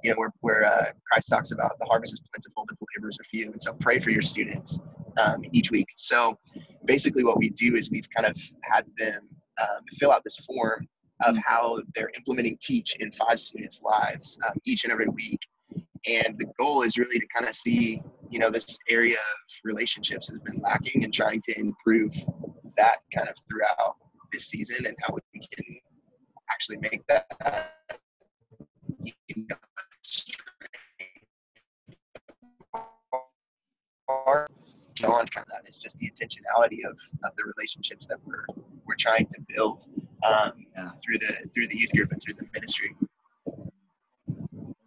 you 0.03 0.11
know, 0.11 0.17
where, 0.17 0.33
where 0.41 0.65
uh, 0.65 0.93
Christ 1.11 1.29
talks 1.29 1.53
about 1.53 1.79
the 1.79 1.85
harvest 1.85 2.15
is 2.15 2.21
plentiful, 2.21 2.65
but 2.67 2.79
the 2.79 2.87
laborers 2.97 3.19
are 3.21 3.25
few. 3.25 3.53
And 3.53 3.63
so 3.63 3.75
pray 3.75 3.99
for 3.99 4.09
your 4.09 4.23
students 4.23 4.79
um, 5.19 5.43
each 5.53 5.71
week. 5.71 5.89
So 5.97 6.39
basically, 6.87 7.25
what 7.25 7.39
we 7.39 7.51
do 7.51 7.77
is 7.77 7.91
we've 7.91 8.09
kind 8.17 8.27
of 8.27 8.37
had 8.63 8.87
them 8.97 9.29
um, 9.61 9.83
fill 9.99 10.13
out 10.13 10.23
this 10.25 10.37
form 10.39 10.87
of 11.25 11.37
how 11.45 11.81
they're 11.95 12.11
implementing 12.17 12.59
teach 12.61 12.97
in 13.01 13.13
five 13.13 13.41
students' 13.41 13.81
lives 13.83 14.39
um, 14.47 14.55
each 14.65 14.85
and 14.85 14.93
every 14.93 15.09
week. 15.09 15.41
And 16.09 16.37
the 16.39 16.47
goal 16.59 16.83
is 16.83 16.99
really 16.99 17.19
to 17.19 17.27
kind 17.35 17.49
of 17.49 17.55
see, 17.55 18.03
you 18.29 18.39
know, 18.39 18.51
this 18.51 18.77
area 18.89 19.15
of 19.15 19.55
relationships 19.65 20.29
has 20.31 20.39
been 20.41 20.61
lacking 20.61 21.05
and 21.05 21.15
trying 21.15 21.41
to 21.43 21.59
improve 21.59 22.13
that 22.77 22.99
kind 23.15 23.29
of 23.29 23.37
throughout 23.49 23.97
this 24.33 24.47
season 24.47 24.87
and 24.87 24.97
how 25.03 25.15
we 25.15 25.41
can 25.41 25.65
actually 26.51 26.79
make 26.79 27.07
that 27.07 27.27
beyond 35.03 35.31
kind 35.31 35.47
of 35.47 35.53
that 35.53 35.69
is 35.69 35.77
just 35.77 35.99
the 35.99 36.11
intentionality 36.11 36.79
of, 36.89 36.97
of 37.25 37.37
the 37.37 37.45
relationships 37.57 38.07
that 38.07 38.19
we're 38.25 38.47
we're 38.87 38.97
trying 38.99 39.27
to 39.27 39.41
build 39.55 39.87
um, 40.27 40.53
yeah. 40.77 40.91
through 41.03 41.19
the 41.19 41.49
through 41.53 41.69
the 41.69 41.77
youth 41.77 41.93
group 41.93 42.13
and 42.13 42.23
through 42.23 42.35
the 42.35 42.47
ministry. 42.55 42.95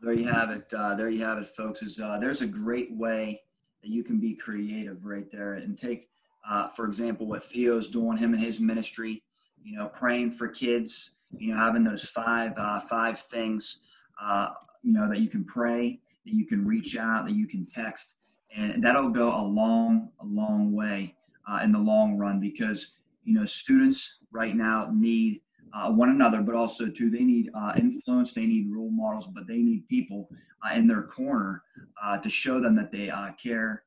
There 0.01 0.13
you 0.13 0.27
have 0.27 0.51
it. 0.51 0.72
Uh, 0.74 0.95
there 0.95 1.10
you 1.10 1.24
have 1.24 1.39
it, 1.39 1.48
folks. 1.48 1.81
Is 1.81 2.00
uh, 2.00 2.17
there's 2.19 2.41
a 2.41 2.48
great 2.48 2.95
way 2.95 3.41
that 3.81 3.89
you 3.89 4.03
can 4.03 4.19
be 4.19 4.36
creative 4.36 5.05
right 5.05 5.29
there 5.31 5.53
and 5.53 5.77
take, 5.77 6.10
uh, 6.48 6.69
for 6.69 6.86
example, 6.86 7.27
what 7.27 7.43
Theo's 7.43 7.88
doing, 7.88 8.17
him 8.17 8.34
and 8.34 8.43
his 8.43 8.60
ministry. 8.60 9.24
You 9.63 9.77
know, 9.77 9.88
praying 9.88 10.31
for 10.31 10.48
kids. 10.48 11.12
You 11.38 11.53
know, 11.53 11.60
having 11.60 11.84
those 11.84 12.05
five 12.05 12.53
uh, 12.57 12.81
five 12.81 13.19
things. 13.19 13.81
Uh, 14.22 14.50
you 14.84 14.93
know 14.93 15.10
that 15.10 15.19
you 15.19 15.27
can 15.27 15.43
pray, 15.43 16.00
that 16.25 16.34
you 16.34 16.45
can 16.45 16.65
reach 16.65 16.95
out, 16.95 17.25
that 17.25 17.34
you 17.34 17.48
can 17.48 17.65
text 17.65 18.15
and 18.55 18.83
that'll 18.83 19.09
go 19.09 19.29
a 19.29 19.43
long, 19.43 20.09
a 20.21 20.25
long 20.25 20.74
way 20.74 21.15
uh, 21.47 21.59
in 21.63 21.71
the 21.71 21.79
long 21.79 22.17
run 22.17 22.39
because 22.39 22.93
you 23.24 23.33
know 23.33 23.45
students 23.45 24.19
right 24.31 24.55
now 24.55 24.89
need 24.93 25.41
uh, 25.74 25.91
one 25.91 26.09
another, 26.09 26.41
but 26.41 26.55
also 26.55 26.88
too 26.88 27.09
they 27.09 27.24
need 27.24 27.50
uh, 27.53 27.74
influence, 27.77 28.33
they 28.33 28.45
need 28.45 28.71
role 28.71 28.91
models, 28.91 29.27
but 29.27 29.47
they 29.47 29.57
need 29.57 29.88
people 29.89 30.29
uh, 30.65 30.74
in 30.74 30.88
their 30.88 31.03
corner 31.03 31.63
uh, 32.01 32.17
to 32.17 32.29
show 32.29 32.59
them 32.62 32.75
that 32.75 32.91
they 32.91 33.09
uh, 33.09 33.31
care, 33.33 33.83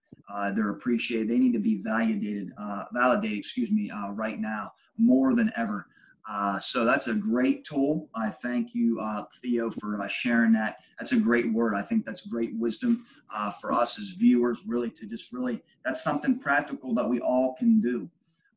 they're 0.55 0.71
appreciated. 0.71 1.29
They 1.29 1.39
need 1.39 1.55
to 1.55 1.59
be 1.59 1.81
validated, 1.83 2.53
validated, 2.93 3.39
excuse 3.39 3.71
me, 3.71 3.91
right 4.13 4.39
now 4.39 4.73
more 4.99 5.35
than 5.35 5.51
ever. 5.57 5.87
Uh, 6.29 6.59
so 6.59 6.85
that's 6.85 7.09
a 7.09 7.15
great 7.15 7.65
tool. 7.65 8.11
I 8.15 8.29
thank 8.29 8.75
you, 8.75 9.01
uh, 9.01 9.25
Theo, 9.41 9.71
for 9.71 10.01
uh, 10.03 10.07
sharing 10.09 10.53
that. 10.53 10.81
That's 10.99 11.13
a 11.13 11.17
great 11.17 11.51
word. 11.51 11.75
I 11.75 11.81
think 11.81 12.05
that's 12.05 12.27
great 12.27 12.55
wisdom 12.55 13.07
uh, 13.35 13.51
for 13.51 13.73
us 13.73 13.99
as 13.99 14.09
viewers, 14.11 14.59
really, 14.67 14.91
to 14.91 15.07
just 15.07 15.33
really, 15.33 15.63
that's 15.87 16.05
something 16.05 16.39
practical 16.39 16.95
that 16.97 17.09
we 17.09 17.19
all 17.21 17.55
can 17.59 17.81
do. 17.81 18.11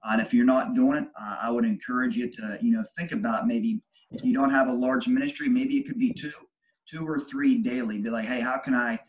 Uh, 0.03 0.13
and 0.13 0.21
if 0.21 0.33
you're 0.33 0.45
not 0.45 0.73
doing 0.73 0.97
it, 0.97 1.07
uh, 1.17 1.37
I 1.41 1.49
would 1.49 1.63
encourage 1.63 2.17
you 2.17 2.29
to, 2.31 2.57
you 2.61 2.73
know, 2.73 2.83
think 2.97 3.13
about 3.13 3.47
maybe 3.47 3.81
if 4.11 4.25
you 4.25 4.33
don't 4.33 4.49
have 4.49 4.67
a 4.67 4.73
large 4.73 5.07
ministry, 5.07 5.47
maybe 5.47 5.77
it 5.77 5.87
could 5.87 5.97
be 5.97 6.11
two, 6.11 6.33
two 6.85 7.07
or 7.07 7.21
three 7.21 7.59
daily. 7.59 7.99
Be 7.99 8.09
like, 8.09 8.27
hey, 8.27 8.41
how 8.41 8.57
can 8.57 8.73
I 8.73 8.99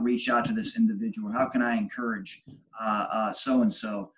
reach 0.00 0.30
out 0.30 0.46
to 0.46 0.54
this 0.54 0.78
individual? 0.78 1.30
How 1.30 1.46
can 1.46 1.60
I 1.60 1.76
encourage 1.76 2.44
so 3.32 3.60
and 3.60 3.70
so 3.70 4.12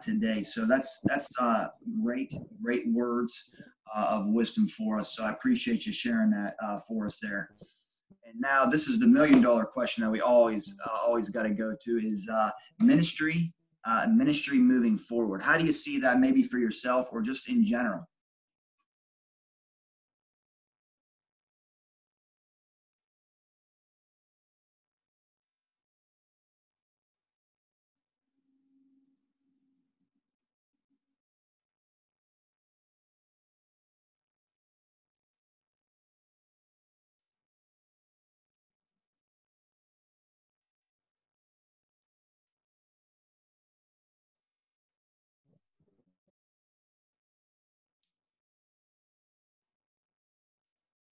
today? 0.00 0.42
So 0.42 0.66
that's 0.66 1.00
that's 1.04 1.28
uh, 1.40 1.66
great, 2.02 2.34
great 2.62 2.86
words 2.92 3.50
uh, 3.94 4.06
of 4.08 4.26
wisdom 4.26 4.68
for 4.68 4.98
us. 4.98 5.14
So 5.16 5.24
I 5.24 5.30
appreciate 5.30 5.86
you 5.86 5.92
sharing 5.92 6.30
that 6.30 6.56
uh, 6.64 6.80
for 6.86 7.06
us 7.06 7.18
there. 7.20 7.50
And 8.26 8.40
now 8.40 8.66
this 8.66 8.88
is 8.88 8.98
the 8.98 9.06
million 9.06 9.42
dollar 9.42 9.64
question 9.64 10.02
that 10.04 10.10
we 10.10 10.20
always 10.20 10.76
always 11.04 11.28
got 11.28 11.42
to 11.42 11.50
go 11.50 11.74
to 11.84 11.90
is 11.98 12.28
ministry 12.80 13.52
uh, 13.84 14.06
ministry 14.08 14.58
moving 14.58 14.96
forward? 14.96 15.42
How 15.42 15.58
do 15.58 15.64
you 15.64 15.72
see 15.72 15.98
that 16.00 16.20
maybe 16.20 16.42
for 16.42 16.58
yourself 16.58 17.08
or 17.12 17.20
just 17.20 17.48
in 17.48 17.64
general? 17.64 18.08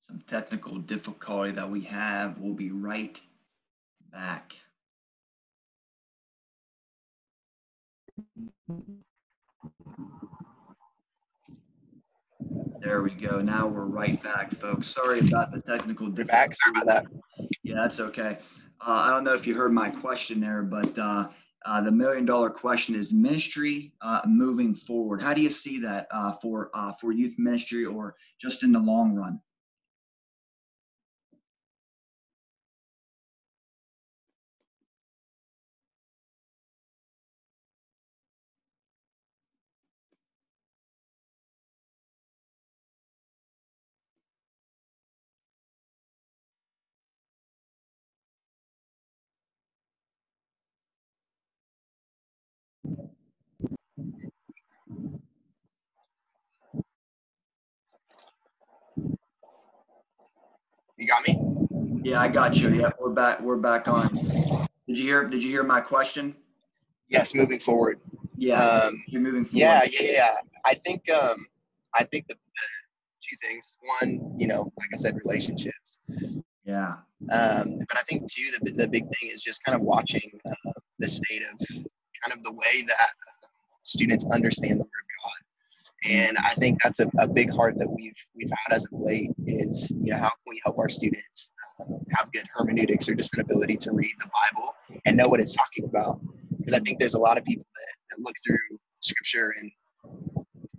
Some 0.01 0.23
technical 0.27 0.79
difficulty 0.79 1.53
that 1.53 1.71
we 1.71 1.83
have. 1.83 2.39
We'll 2.39 2.55
be 2.55 2.71
right 2.71 3.21
back. 4.13 4.55
There 12.81 13.03
we 13.03 13.11
go. 13.11 13.41
Now 13.41 13.67
we're 13.67 13.85
right 13.85 14.23
back, 14.23 14.51
folks. 14.51 14.89
Sorry 14.89 15.21
about 15.21 15.53
the 15.53 15.61
technical 15.61 16.09
difficulty. 16.09 16.33
Back. 16.33 16.55
Sorry 16.55 16.83
about 16.83 16.87
that. 16.87 17.07
Yeah, 17.63 17.75
that's 17.77 18.01
okay. 18.01 18.39
Uh, 18.81 18.91
I 18.91 19.11
don't 19.11 19.25
know 19.25 19.35
if 19.35 19.47
you 19.47 19.55
heard 19.55 19.73
my 19.73 19.91
question 19.91 20.41
there, 20.41 20.63
but 20.63 20.99
uh, 20.99 21.29
uh, 21.67 21.81
the 21.83 21.91
million 21.91 22.25
dollar 22.25 22.49
question 22.49 22.95
is 22.95 23.13
ministry 23.13 23.93
uh, 24.01 24.23
moving 24.27 24.75
forward. 24.75 25.21
How 25.21 25.35
do 25.35 25.43
you 25.43 25.51
see 25.51 25.79
that 25.81 26.07
uh, 26.11 26.33
for 26.33 26.71
uh, 26.73 26.93
for 26.93 27.13
youth 27.13 27.35
ministry 27.39 27.85
or 27.85 28.17
just 28.41 28.65
in 28.65 28.73
the 28.73 28.79
long 28.79 29.15
run? 29.15 29.41
You 61.01 61.07
got 61.07 61.27
me? 61.27 61.41
Yeah, 62.05 62.21
I 62.21 62.29
got 62.29 62.57
you. 62.57 62.69
Yeah, 62.69 62.91
we're 63.01 63.09
back. 63.09 63.41
We're 63.41 63.57
back 63.57 63.89
on. 63.89 64.13
Did 64.87 64.99
you 64.99 65.05
hear? 65.05 65.25
Did 65.25 65.43
you 65.43 65.49
hear 65.49 65.65
my 65.65 65.81
question? 65.81 66.37
Yes, 67.09 67.35
moving 67.35 67.59
forward. 67.59 68.01
Yeah, 68.37 68.63
um, 68.63 69.03
you're 69.07 69.23
moving 69.23 69.47
forward. 69.47 69.59
Yeah, 69.59 69.87
yeah, 69.91 70.11
yeah. 70.13 70.35
I 70.67 70.75
think 70.75 71.11
um, 71.11 71.47
I 71.95 72.05
think 72.05 72.27
the, 72.29 72.35
the 72.35 73.19
two 73.23 73.35
things. 73.41 73.79
One, 73.99 74.35
you 74.37 74.47
know, 74.47 74.71
like 74.79 74.91
I 74.93 74.99
said, 74.99 75.19
relationships. 75.25 76.01
Yeah. 76.67 76.97
Um, 77.31 77.79
but 77.79 77.97
I 77.97 78.03
think 78.07 78.31
too, 78.31 78.51
the 78.61 78.71
the 78.71 78.87
big 78.87 79.05
thing 79.05 79.31
is 79.31 79.43
just 79.43 79.65
kind 79.65 79.75
of 79.75 79.81
watching 79.81 80.31
uh, 80.47 80.73
the 80.99 81.09
state 81.09 81.43
of 81.51 81.67
kind 82.23 82.35
of 82.35 82.43
the 82.43 82.53
way 82.53 82.83
that 82.87 83.09
students 83.81 84.27
understand 84.27 84.73
the 84.73 84.85
word 84.85 84.85
of 84.85 85.10
and 86.09 86.39
I 86.39 86.55
think 86.55 86.79
that's 86.83 87.01
a, 87.01 87.11
a 87.19 87.29
big 87.29 87.53
heart 87.53 87.79
that 87.79 87.89
we've 87.91 88.17
we've 88.35 88.51
had 88.51 88.75
as 88.75 88.85
of 88.87 88.93
late 88.93 89.31
is 89.47 89.91
you 89.91 90.13
know 90.13 90.17
how 90.17 90.29
can 90.29 90.49
we 90.49 90.61
help 90.65 90.79
our 90.79 90.89
students 90.89 91.51
uh, 91.81 91.85
have 92.11 92.33
good 92.33 92.45
hermeneutics 92.55 93.09
or 93.09 93.15
just 93.15 93.35
an 93.35 93.41
ability 93.41 93.77
to 93.79 93.93
read 93.93 94.15
the 94.19 94.27
Bible 94.29 94.75
and 95.05 95.17
know 95.17 95.29
what 95.29 95.41
it's 95.41 95.55
talking 95.55 95.85
about? 95.85 96.21
Because 96.57 96.73
I 96.73 96.79
think 96.81 96.99
there's 96.99 97.15
a 97.15 97.19
lot 97.19 97.37
of 97.39 97.45
people 97.45 97.67
that, 97.75 98.17
that 98.17 98.23
look 98.25 98.35
through 98.47 98.79
scripture 99.01 99.55
and 99.59 99.71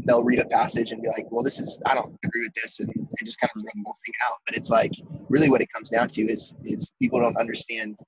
they'll 0.06 0.24
read 0.24 0.40
a 0.40 0.46
passage 0.46 0.92
and 0.92 1.01
be 1.01 1.08
like 1.10 1.28
well 1.30 1.44
this 1.44 1.60
is 1.60 1.80
I 1.86 1.94
don't 1.94 2.18
agree 2.25 2.44
with 2.44 2.54
this 2.56 2.80
and, 2.80 2.90
and 2.90 3.25
just 3.25 3.40
kind 3.40 3.51
of 3.56 3.62
throw 3.62 3.70
the 3.75 3.84
whole 3.86 3.98
thing 4.06 4.16
out. 4.28 4.38
But 4.48 4.58
it's 4.58 4.70
like 4.70 4.94
really 5.30 5.50
what 5.50 5.62
it 5.62 5.72
comes 5.72 5.90
down 5.92 6.08
to 6.10 6.22
is 6.24 6.56
is 6.63 6.92
people 7.00 7.20
don't 7.20 7.38
understand 7.38 8.00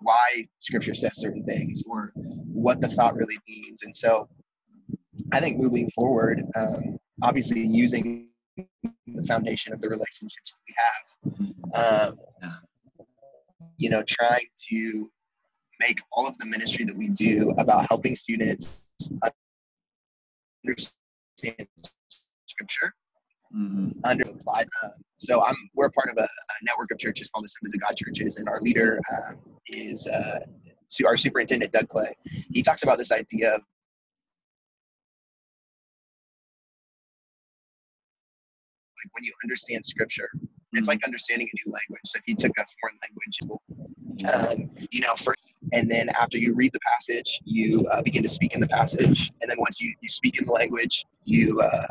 why 0.00 0.46
scripture 0.60 0.94
says 0.94 1.18
certain 1.18 1.44
things 1.44 1.82
or 1.86 2.12
what 2.14 2.80
the 2.80 2.88
thought 2.88 3.16
really 3.16 3.38
means. 3.48 3.82
And 3.82 3.94
so 3.94 4.28
I 5.34 5.40
think 5.40 5.58
moving 5.58 5.90
forward, 5.90 6.44
um, 6.54 6.96
obviously 7.22 7.60
using 7.66 8.28
the 8.56 9.22
foundation 9.26 9.72
of 9.72 9.80
the 9.80 9.88
relationships 9.88 10.54
that 10.54 10.60
we 10.68 11.74
have, 11.74 12.14
um, 12.44 12.60
you 13.76 13.90
know, 13.90 14.04
trying 14.06 14.46
to 14.68 15.10
make 15.80 16.00
all 16.12 16.28
of 16.28 16.38
the 16.38 16.46
ministry 16.46 16.84
that 16.84 16.96
we 16.96 17.08
do 17.08 17.52
about 17.58 17.84
helping 17.90 18.14
students 18.14 18.88
understand 20.64 20.94
scripture 22.46 22.94
mm-hmm. 23.52 23.88
under 24.04 24.22
applied. 24.28 24.68
Uh, 24.84 24.90
so 25.16 25.44
I'm 25.44 25.56
we're 25.74 25.90
part 25.90 26.10
of 26.10 26.16
a, 26.16 26.22
a, 26.22 26.64
network 26.64 26.92
of 26.92 26.98
churches 26.98 27.28
called 27.28 27.42
the 27.42 27.46
Assemblies 27.46 27.74
of 27.74 27.80
God 27.80 27.96
churches, 27.96 28.36
and 28.36 28.48
our 28.48 28.60
leader 28.60 29.00
uh, 29.12 29.32
is 29.66 30.06
uh, 30.06 30.46
our 31.04 31.16
superintendent 31.16 31.72
Doug 31.72 31.88
Clay. 31.88 32.14
He 32.52 32.62
talks 32.62 32.84
about 32.84 32.98
this 32.98 33.10
idea 33.10 33.56
of 33.56 33.62
like 39.04 39.14
when 39.14 39.24
you 39.24 39.32
understand 39.44 39.84
scripture, 39.84 40.30
it's 40.72 40.88
like 40.88 40.98
mm-hmm. 40.98 41.08
understanding 41.08 41.48
a 41.52 41.56
new 41.56 41.72
language. 41.72 42.00
So 42.06 42.18
if 42.18 42.24
you 42.26 42.34
took 42.34 42.52
a 42.58 42.64
foreign 42.80 42.98
language, 43.04 43.62
um, 44.32 44.86
you 44.90 45.00
know, 45.00 45.14
first, 45.14 45.54
and 45.72 45.90
then 45.90 46.08
after 46.18 46.38
you 46.38 46.54
read 46.54 46.72
the 46.72 46.80
passage, 46.80 47.40
you 47.44 47.86
uh, 47.90 48.02
begin 48.02 48.22
to 48.22 48.28
speak 48.28 48.54
in 48.54 48.60
the 48.60 48.68
passage, 48.68 49.30
and 49.40 49.50
then 49.50 49.58
once 49.58 49.80
you, 49.80 49.94
you 50.00 50.08
speak 50.08 50.38
in 50.38 50.46
the 50.46 50.52
language, 50.52 51.04
you 51.24 51.60
uh, 51.60 51.86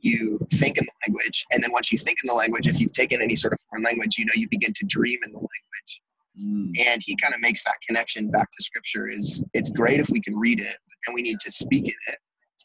you 0.00 0.38
think 0.52 0.78
in 0.78 0.84
the 0.84 0.92
language, 1.08 1.44
and 1.52 1.62
then 1.62 1.72
once 1.72 1.90
you 1.92 1.98
think 1.98 2.18
in 2.22 2.28
the 2.28 2.34
language, 2.34 2.68
if 2.68 2.80
you've 2.80 2.92
taken 2.92 3.22
any 3.22 3.36
sort 3.36 3.52
of 3.52 3.58
foreign 3.68 3.84
language, 3.84 4.16
you 4.18 4.24
know, 4.24 4.34
you 4.34 4.48
begin 4.50 4.72
to 4.72 4.86
dream 4.86 5.18
in 5.24 5.32
the 5.32 5.38
language. 5.38 6.00
Mm. 6.42 6.86
And 6.88 7.02
he 7.04 7.16
kind 7.16 7.32
of 7.32 7.40
makes 7.40 7.62
that 7.64 7.76
connection 7.86 8.30
back 8.30 8.50
to 8.50 8.62
scripture. 8.62 9.08
Is 9.08 9.42
it's 9.52 9.70
great 9.70 10.00
if 10.00 10.10
we 10.10 10.20
can 10.20 10.36
read 10.36 10.60
it, 10.60 10.76
and 11.06 11.14
we 11.14 11.22
need 11.22 11.38
to 11.40 11.52
speak 11.52 11.84
in 11.84 11.94
it. 12.08 12.18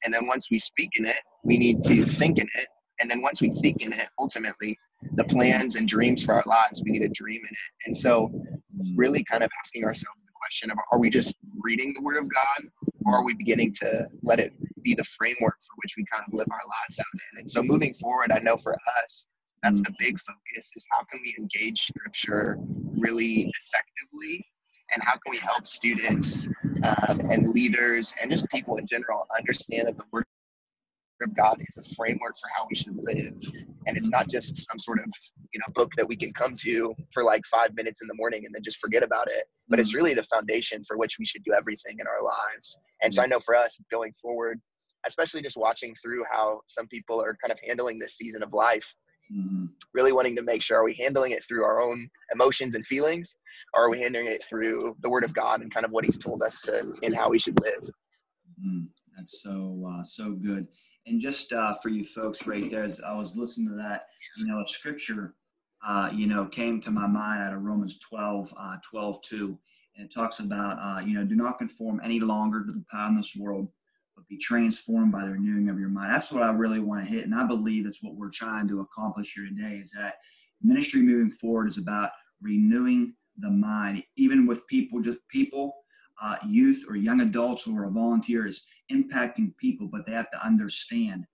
And 0.03 0.13
then 0.13 0.27
once 0.27 0.49
we 0.49 0.57
speak 0.57 0.91
in 0.95 1.05
it, 1.05 1.17
we 1.43 1.57
need 1.57 1.83
to 1.83 2.05
think 2.05 2.39
in 2.39 2.47
it 2.55 2.67
and 2.99 3.09
then 3.09 3.21
once 3.21 3.41
we 3.41 3.49
think 3.49 3.83
in 3.83 3.93
it, 3.93 4.09
ultimately, 4.19 4.77
the 5.13 5.23
plans 5.23 5.75
and 5.75 5.87
dreams 5.87 6.23
for 6.23 6.35
our 6.35 6.43
lives, 6.45 6.81
we 6.83 6.91
need 6.91 6.99
to 6.99 7.09
dream 7.09 7.39
in 7.41 7.47
it. 7.47 7.85
And 7.85 7.95
so, 7.95 8.31
really 8.95 9.23
kind 9.23 9.43
of 9.43 9.49
asking 9.59 9.85
ourselves 9.85 10.23
the 10.23 10.31
question 10.33 10.71
of 10.71 10.77
are 10.91 10.99
we 10.99 11.09
just 11.09 11.35
reading 11.61 11.93
the 11.93 12.01
Word 12.01 12.17
of 12.17 12.29
God 12.29 12.69
or 13.05 13.15
are 13.15 13.23
we 13.23 13.33
beginning 13.33 13.73
to 13.73 14.07
let 14.23 14.39
it 14.39 14.53
be 14.83 14.93
the 14.93 15.03
framework 15.03 15.57
for 15.61 15.75
which 15.83 15.95
we 15.97 16.05
kind 16.05 16.23
of 16.27 16.33
live 16.33 16.47
our 16.51 16.67
lives 16.67 16.99
out 16.99 17.05
in? 17.33 17.39
And 17.39 17.49
so, 17.49 17.63
moving 17.63 17.93
forward, 17.93 18.31
I 18.31 18.39
know 18.39 18.57
for 18.57 18.75
us, 19.03 19.27
that's 19.63 19.81
the 19.81 19.93
big 19.99 20.17
focus 20.19 20.69
is 20.75 20.85
how 20.91 21.03
can 21.05 21.19
we 21.21 21.35
engage 21.37 21.81
scripture 21.87 22.57
really 22.97 23.51
effectively 23.65 24.45
and 24.93 25.03
how 25.03 25.13
can 25.13 25.31
we 25.31 25.37
help 25.37 25.67
students 25.67 26.43
um, 26.83 27.19
and 27.29 27.49
leaders 27.49 28.13
and 28.21 28.31
just 28.31 28.49
people 28.49 28.77
in 28.77 28.87
general 28.87 29.27
understand 29.37 29.87
that 29.87 29.97
the 29.97 30.05
word 30.11 30.25
of 31.21 31.35
God 31.35 31.57
is 31.59 31.77
a 31.77 31.95
framework 31.95 32.35
for 32.41 32.49
how 32.55 32.65
we 32.69 32.75
should 32.75 32.95
live. 32.95 33.41
And 33.87 33.97
it's 33.97 34.09
not 34.09 34.29
just 34.29 34.57
some 34.69 34.79
sort 34.79 34.99
of, 34.99 35.05
you 35.53 35.59
know, 35.59 35.73
book 35.73 35.91
that 35.97 36.07
we 36.07 36.15
can 36.15 36.33
come 36.33 36.55
to 36.57 36.93
for 37.13 37.23
like 37.23 37.43
five 37.45 37.75
minutes 37.75 38.01
in 38.01 38.07
the 38.07 38.15
morning 38.15 38.43
and 38.45 38.53
then 38.53 38.63
just 38.63 38.79
forget 38.79 39.03
about 39.03 39.27
it. 39.27 39.45
But 39.67 39.79
it's 39.79 39.89
mm-hmm. 39.89 39.97
really 39.97 40.13
the 40.13 40.23
foundation 40.23 40.83
for 40.83 40.97
which 40.97 41.17
we 41.19 41.25
should 41.25 41.43
do 41.43 41.53
everything 41.53 41.97
in 41.99 42.07
our 42.07 42.23
lives. 42.23 42.77
And 43.01 43.13
so 43.13 43.23
I 43.23 43.27
know 43.27 43.39
for 43.39 43.55
us 43.55 43.79
going 43.91 44.13
forward, 44.13 44.59
especially 45.05 45.41
just 45.41 45.57
watching 45.57 45.95
through 46.01 46.23
how 46.29 46.61
some 46.67 46.87
people 46.87 47.21
are 47.21 47.37
kind 47.41 47.51
of 47.51 47.59
handling 47.65 47.99
this 47.99 48.15
season 48.15 48.43
of 48.43 48.53
life, 48.53 48.93
mm-hmm. 49.33 49.65
really 49.93 50.11
wanting 50.11 50.35
to 50.35 50.41
make 50.41 50.61
sure 50.61 50.79
are 50.79 50.83
we 50.83 50.93
handling 50.93 51.31
it 51.31 51.43
through 51.43 51.63
our 51.63 51.81
own 51.81 52.09
emotions 52.33 52.75
and 52.75 52.85
feelings, 52.85 53.37
or 53.73 53.85
are 53.85 53.89
we 53.89 53.99
handling 53.99 54.27
it 54.27 54.43
through 54.43 54.95
the 55.01 55.09
Word 55.09 55.23
of 55.23 55.33
God 55.33 55.61
and 55.61 55.73
kind 55.73 55.85
of 55.85 55.91
what 55.91 56.05
He's 56.05 56.17
told 56.17 56.43
us 56.43 56.61
to, 56.63 56.93
and 57.03 57.15
how 57.15 57.29
we 57.29 57.39
should 57.39 57.59
live? 57.61 57.83
Mm-hmm. 57.83 58.85
That's 59.15 59.41
so 59.41 59.85
uh, 59.89 60.03
so 60.03 60.31
good. 60.31 60.67
And 61.05 61.19
just 61.19 61.53
uh, 61.53 61.73
for 61.75 61.89
you 61.89 62.03
folks 62.03 62.45
right 62.45 62.69
there, 62.69 62.83
as 62.83 63.01
I 63.01 63.13
was 63.13 63.35
listening 63.35 63.69
to 63.69 63.75
that, 63.75 64.07
you 64.37 64.45
know, 64.45 64.61
a 64.61 64.65
scripture, 64.65 65.35
uh, 65.85 66.09
you 66.13 66.27
know, 66.27 66.45
came 66.45 66.81
to 66.81 66.91
my 66.91 67.07
mind 67.07 67.41
out 67.41 67.53
of 67.53 67.63
Romans 67.63 67.99
12, 67.99 68.53
uh, 68.57 68.77
12, 68.89 69.21
2. 69.23 69.59
And 69.95 70.05
it 70.05 70.13
talks 70.13 70.39
about, 70.39 70.77
uh, 70.79 71.01
you 71.05 71.13
know, 71.13 71.25
do 71.25 71.35
not 71.35 71.57
conform 71.57 71.99
any 72.03 72.19
longer 72.19 72.65
to 72.65 72.71
the 72.71 72.85
pattern 72.91 73.17
of 73.17 73.23
this 73.23 73.35
world, 73.35 73.67
but 74.15 74.27
be 74.27 74.37
transformed 74.37 75.11
by 75.11 75.25
the 75.25 75.31
renewing 75.31 75.69
of 75.69 75.79
your 75.79 75.89
mind. 75.89 76.13
That's 76.13 76.31
what 76.31 76.43
I 76.43 76.51
really 76.51 76.79
want 76.79 77.05
to 77.05 77.11
hit. 77.11 77.25
And 77.25 77.35
I 77.35 77.45
believe 77.45 77.85
that's 77.85 78.03
what 78.03 78.15
we're 78.15 78.29
trying 78.29 78.67
to 78.69 78.81
accomplish 78.81 79.33
here 79.33 79.45
today 79.45 79.77
is 79.77 79.91
that 79.97 80.15
ministry 80.61 81.01
moving 81.01 81.31
forward 81.31 81.67
is 81.67 81.77
about 81.77 82.11
renewing 82.41 83.13
the 83.37 83.49
mind, 83.49 84.03
even 84.17 84.45
with 84.45 84.67
people, 84.67 85.01
just 85.01 85.19
people, 85.29 85.73
uh, 86.21 86.37
youth 86.45 86.85
or 86.89 86.95
young 86.95 87.21
adults 87.21 87.63
who 87.63 87.77
are 87.77 87.89
volunteers 87.89 88.67
impacting 88.91 89.55
people, 89.57 89.87
but 89.87 90.05
they 90.05 90.11
have 90.11 90.31
to 90.31 90.45
understand 90.45 91.25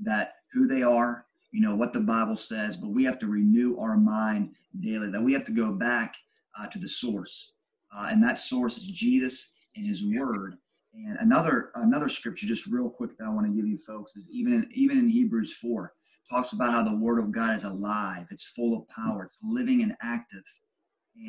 that 0.00 0.34
who 0.52 0.66
they 0.66 0.82
are, 0.82 1.26
you 1.52 1.60
know, 1.60 1.74
what 1.74 1.92
the 1.92 2.00
Bible 2.00 2.36
says, 2.36 2.76
but 2.76 2.90
we 2.90 3.04
have 3.04 3.18
to 3.20 3.26
renew 3.26 3.78
our 3.78 3.96
mind 3.96 4.50
daily, 4.80 5.10
that 5.10 5.22
we 5.22 5.32
have 5.32 5.44
to 5.44 5.52
go 5.52 5.70
back 5.72 6.16
uh, 6.58 6.66
to 6.66 6.78
the 6.78 6.88
source. 6.88 7.52
Uh, 7.96 8.08
and 8.10 8.22
that 8.22 8.38
source 8.38 8.78
is 8.78 8.86
Jesus 8.86 9.52
and 9.76 9.86
his 9.86 10.04
word. 10.04 10.56
And 10.94 11.16
another 11.20 11.70
another 11.76 12.08
scripture, 12.08 12.46
just 12.46 12.66
real 12.66 12.90
quick, 12.90 13.16
that 13.16 13.24
I 13.24 13.30
want 13.30 13.46
to 13.46 13.52
give 13.52 13.66
you 13.66 13.78
folks 13.78 14.14
is 14.14 14.28
even 14.30 14.52
in, 14.52 14.68
even 14.74 14.98
in 14.98 15.08
Hebrews 15.08 15.54
four, 15.54 15.94
talks 16.30 16.52
about 16.52 16.72
how 16.72 16.82
the 16.82 16.94
word 16.94 17.18
of 17.18 17.32
God 17.32 17.54
is 17.54 17.64
alive, 17.64 18.26
it's 18.30 18.48
full 18.48 18.76
of 18.76 18.88
power, 18.88 19.24
it's 19.24 19.40
living 19.42 19.82
and 19.82 19.94
active, 20.02 20.44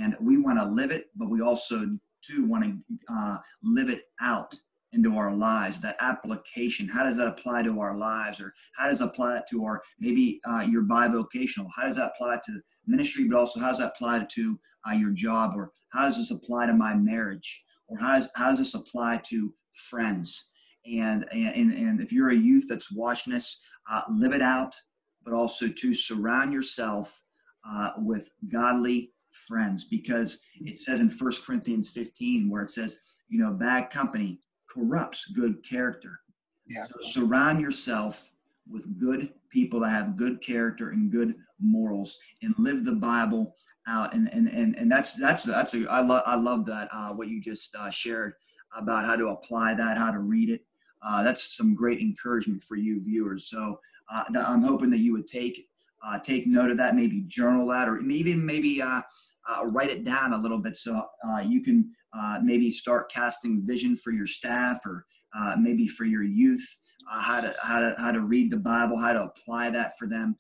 and 0.02 0.16
we 0.20 0.38
want 0.38 0.60
to 0.60 0.66
live 0.66 0.92
it, 0.92 1.06
but 1.16 1.30
we 1.30 1.42
also 1.42 1.98
too 2.28 2.46
want 2.46 2.64
to 2.64 3.14
uh, 3.14 3.38
live 3.64 3.90
it 3.90 4.04
out 4.22 4.56
into 4.94 5.18
our 5.18 5.34
lives 5.34 5.82
that 5.82 5.98
application. 6.00 6.88
How 6.88 7.04
does 7.04 7.18
that 7.18 7.28
apply 7.28 7.64
to 7.64 7.80
our 7.80 7.98
lives? 7.98 8.40
Or 8.40 8.54
how 8.76 8.88
does 8.88 9.00
that 9.00 9.06
apply 9.06 9.42
to 9.50 9.66
our 9.66 9.82
maybe 10.00 10.40
uh, 10.48 10.62
your 10.62 10.84
bivocational? 10.84 11.68
How 11.76 11.84
does 11.84 11.96
that 11.96 12.12
apply 12.16 12.38
to 12.46 12.62
ministry 12.86 13.26
but 13.26 13.38
also 13.38 13.60
how 13.60 13.70
does 13.70 13.80
that 13.80 13.94
apply 13.96 14.26
to 14.30 14.60
uh, 14.88 14.94
your 14.94 15.12
job? 15.12 15.54
Or 15.56 15.72
how 15.92 16.04
does 16.04 16.18
this 16.18 16.32
apply 16.32 16.68
to 16.68 16.74
my 16.74 16.94
marriage? 16.94 17.64
Or 17.88 17.98
how 17.98 18.16
does, 18.16 18.30
how 18.36 18.50
does 18.50 18.60
this 18.60 18.76
apply 18.76 19.22
to 19.30 19.54
friends? 19.74 20.52
And, 20.86 21.26
and 21.32 21.72
and 21.72 22.02
if 22.02 22.12
you're 22.12 22.32
a 22.32 22.36
youth 22.36 22.66
that's 22.68 22.92
watching 22.92 23.34
this 23.34 23.66
uh, 23.90 24.02
live 24.12 24.34
it 24.34 24.42
out 24.42 24.76
but 25.24 25.34
also 25.34 25.68
to 25.68 25.94
surround 25.94 26.54
yourself 26.54 27.22
uh, 27.70 27.92
with 27.98 28.30
godly 28.50 29.12
friends 29.34 29.86
because 29.86 30.42
it 30.62 30.78
says 30.78 31.00
in 31.00 31.10
First 31.10 31.46
Corinthians 31.46 31.90
15 31.90 32.50
where 32.50 32.64
it 32.64 32.70
says, 32.70 33.00
you 33.30 33.40
know, 33.40 33.52
bad 33.52 33.90
company 33.90 34.40
corrupts 34.70 35.26
good 35.26 35.64
character. 35.68 36.20
Yeah. 36.68 36.86
So 36.86 36.96
surround 37.02 37.62
yourself 37.62 38.32
with 38.70 38.98
good 39.00 39.34
people 39.50 39.82
that 39.82 39.90
have 39.90 40.16
good 40.16 40.42
character 40.42 40.92
and 40.92 41.12
good 41.12 41.36
morals 41.60 42.18
and 42.42 42.56
live 42.58 42.86
the 42.86 42.94
Bible 42.94 43.56
out. 43.88 44.14
And 44.14 44.30
and 44.32 44.48
and, 44.48 44.76
and 44.76 44.92
that's 44.92 45.14
that's 45.16 45.44
that's 45.44 45.74
a 45.74 45.90
I 45.90 46.02
love 46.02 46.24
I 46.26 46.36
love 46.36 46.66
that 46.68 46.90
uh, 46.94 47.14
what 47.14 47.28
you 47.28 47.42
just 47.42 47.76
uh, 47.76 47.90
shared 47.90 48.34
about 48.76 49.06
how 49.06 49.16
to 49.16 49.28
apply 49.30 49.76
that, 49.76 49.98
how 49.98 50.12
to 50.12 50.20
read 50.20 50.50
it. 50.50 50.62
Uh, 51.06 51.22
that's 51.22 51.58
some 51.58 51.76
great 51.76 52.00
encouragement 52.00 52.64
for 52.64 52.76
you 52.76 53.04
viewers. 53.04 53.48
So 53.48 53.80
uh, 54.12 54.24
I'm 54.36 54.64
hoping 54.64 54.90
that 54.92 55.00
you 55.00 55.14
would 55.14 55.28
take 55.28 55.68
uh, 56.06 56.20
take 56.20 56.48
note 56.48 56.72
of 56.72 56.78
that, 56.78 56.96
maybe 56.96 57.24
journal 57.28 57.68
that, 57.68 57.88
or 57.88 58.00
even 58.00 58.46
maybe 58.46 58.82
uh, 58.82 59.02
uh, 59.50 59.66
write 59.66 59.90
it 59.90 60.04
down 60.04 60.34
a 60.34 60.38
little 60.38 60.58
bit 60.58 60.76
so 60.76 61.06
uh, 61.30 61.40
you 61.40 61.62
can 61.62 61.90
uh, 62.18 62.40
maybe 62.44 62.70
start 62.70 63.12
casting 63.12 63.66
vision 63.66 63.96
for 63.96 64.12
your 64.12 64.28
staff 64.28 64.80
or 64.86 65.06
uh, 65.36 65.56
maybe 65.60 65.88
for 65.88 66.06
your 66.06 66.24
youth, 66.24 66.78
uh, 67.12 67.22
how 67.22 67.40
to 67.42 67.54
how 67.62 67.80
to 67.80 67.96
how 67.98 68.12
to 68.12 68.22
read 68.22 68.52
the 68.52 68.58
Bible, 68.58 68.98
how 68.98 69.14
to 69.14 69.24
apply 69.24 69.70
that 69.72 69.98
for 69.98 70.08
them, 70.08 70.38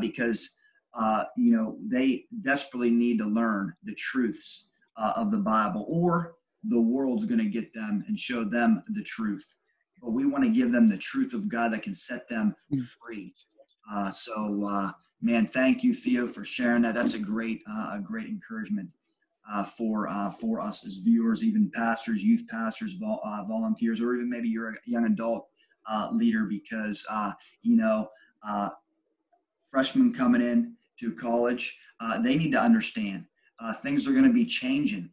because 0.00 0.50
you 1.36 1.56
know 1.56 1.78
they 1.86 2.24
desperately 2.42 2.90
need 2.90 3.18
to 3.18 3.24
learn 3.24 3.72
the 3.84 3.94
truths 3.94 4.68
of 4.98 5.30
the 5.30 5.38
Bible, 5.38 5.86
or 5.88 6.34
the 6.64 6.80
world's 6.80 7.24
going 7.24 7.38
to 7.38 7.48
get 7.48 7.72
them 7.72 8.04
and 8.08 8.18
show 8.18 8.44
them 8.44 8.82
the 8.90 9.02
truth. 9.02 9.54
But 10.02 10.10
we 10.10 10.26
want 10.26 10.44
to 10.44 10.50
give 10.50 10.70
them 10.70 10.86
the 10.86 10.98
truth 10.98 11.32
of 11.32 11.48
God 11.48 11.72
that 11.72 11.82
can 11.82 11.94
set 11.94 12.28
them 12.28 12.54
mm. 12.72 12.82
free. 12.82 13.34
Uh, 13.90 14.10
so, 14.10 14.66
uh, 14.68 14.90
man, 15.20 15.46
thank 15.46 15.82
you, 15.84 15.94
Theo, 15.94 16.26
for 16.26 16.44
sharing 16.44 16.82
that. 16.82 16.94
That's 16.94 17.14
a 17.14 17.18
great, 17.18 17.62
uh, 17.70 17.92
a 17.94 18.00
great 18.00 18.26
encouragement 18.26 18.90
uh, 19.50 19.64
for 19.64 20.08
uh, 20.08 20.30
for 20.30 20.60
us 20.60 20.84
as 20.86 20.94
viewers, 20.94 21.44
even 21.44 21.70
pastors, 21.70 22.22
youth 22.22 22.42
pastors, 22.48 22.94
vol- 22.94 23.20
uh, 23.24 23.44
volunteers, 23.44 24.00
or 24.00 24.14
even 24.14 24.28
maybe 24.28 24.48
you're 24.48 24.70
a 24.70 24.76
young 24.86 25.06
adult 25.06 25.46
leader, 26.12 26.44
because 26.44 27.06
you 27.62 27.76
know, 27.76 28.10
freshmen 29.70 30.12
coming 30.12 30.42
in 30.42 30.74
to 30.98 31.12
college, 31.12 31.78
they 32.22 32.34
need 32.34 32.50
to 32.50 32.60
understand 32.60 33.24
things 33.82 34.06
are 34.06 34.12
going 34.12 34.24
to 34.24 34.32
be 34.32 34.46
changing. 34.46 35.08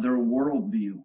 their 0.00 0.16
worldview, 0.16 1.02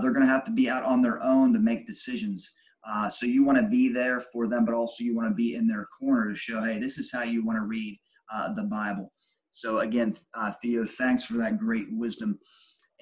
they're 0.00 0.12
going 0.12 0.24
to 0.24 0.32
have 0.32 0.44
to 0.44 0.52
be 0.52 0.70
out 0.70 0.84
on 0.84 1.00
their 1.00 1.20
own 1.20 1.52
to 1.52 1.58
make 1.58 1.84
decisions. 1.84 2.52
Uh, 2.86 3.08
so 3.08 3.26
you 3.26 3.44
want 3.44 3.58
to 3.58 3.66
be 3.66 3.92
there 3.92 4.20
for 4.20 4.46
them, 4.46 4.64
but 4.64 4.74
also 4.74 5.04
you 5.04 5.16
want 5.16 5.28
to 5.28 5.34
be 5.34 5.54
in 5.54 5.66
their 5.66 5.86
corner 5.98 6.28
to 6.28 6.36
show, 6.36 6.62
hey, 6.62 6.78
this 6.78 6.98
is 6.98 7.10
how 7.10 7.22
you 7.22 7.44
want 7.44 7.58
to 7.58 7.64
read 7.64 7.98
uh, 8.34 8.52
the 8.54 8.64
Bible. 8.64 9.10
So 9.50 9.80
again, 9.80 10.16
uh, 10.34 10.52
Theo, 10.60 10.84
thanks 10.84 11.24
for 11.24 11.34
that 11.34 11.58
great 11.58 11.86
wisdom. 11.90 12.38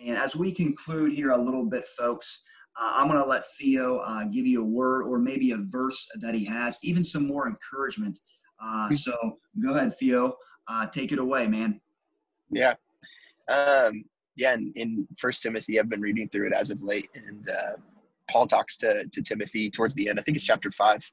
And 0.04 0.16
as 0.16 0.36
we 0.36 0.52
conclude 0.52 1.12
here 1.12 1.30
a 1.30 1.42
little 1.42 1.64
bit, 1.64 1.86
folks, 1.98 2.42
uh, 2.80 2.92
I'm 2.94 3.08
going 3.08 3.22
to 3.22 3.28
let 3.28 3.44
Theo 3.58 3.98
uh, 3.98 4.24
give 4.24 4.46
you 4.46 4.62
a 4.62 4.64
word 4.64 5.02
or 5.02 5.18
maybe 5.18 5.50
a 5.50 5.58
verse 5.58 6.08
that 6.20 6.34
he 6.34 6.44
has, 6.44 6.78
even 6.82 7.02
some 7.02 7.26
more 7.26 7.48
encouragement. 7.48 8.18
Uh, 8.62 8.88
hmm. 8.88 8.94
so 8.94 9.38
go 9.62 9.70
ahead, 9.74 9.96
Theo. 9.98 10.36
take 10.92 11.12
it 11.12 11.18
away, 11.18 11.46
man. 11.48 11.80
Yeah. 12.50 12.74
Um, 13.48 14.04
yeah, 14.36 14.54
in, 14.54 14.72
in 14.76 15.08
First 15.18 15.42
Timothy, 15.42 15.78
I've 15.78 15.88
been 15.88 16.00
reading 16.00 16.28
through 16.28 16.46
it 16.46 16.52
as 16.52 16.70
of 16.70 16.82
late, 16.82 17.10
and 17.14 17.48
Paul 18.32 18.46
talks 18.46 18.76
to, 18.78 19.04
to 19.04 19.22
Timothy 19.22 19.70
towards 19.70 19.94
the 19.94 20.08
end. 20.08 20.18
I 20.18 20.22
think 20.22 20.36
it's 20.36 20.46
chapter 20.46 20.70
five. 20.70 21.08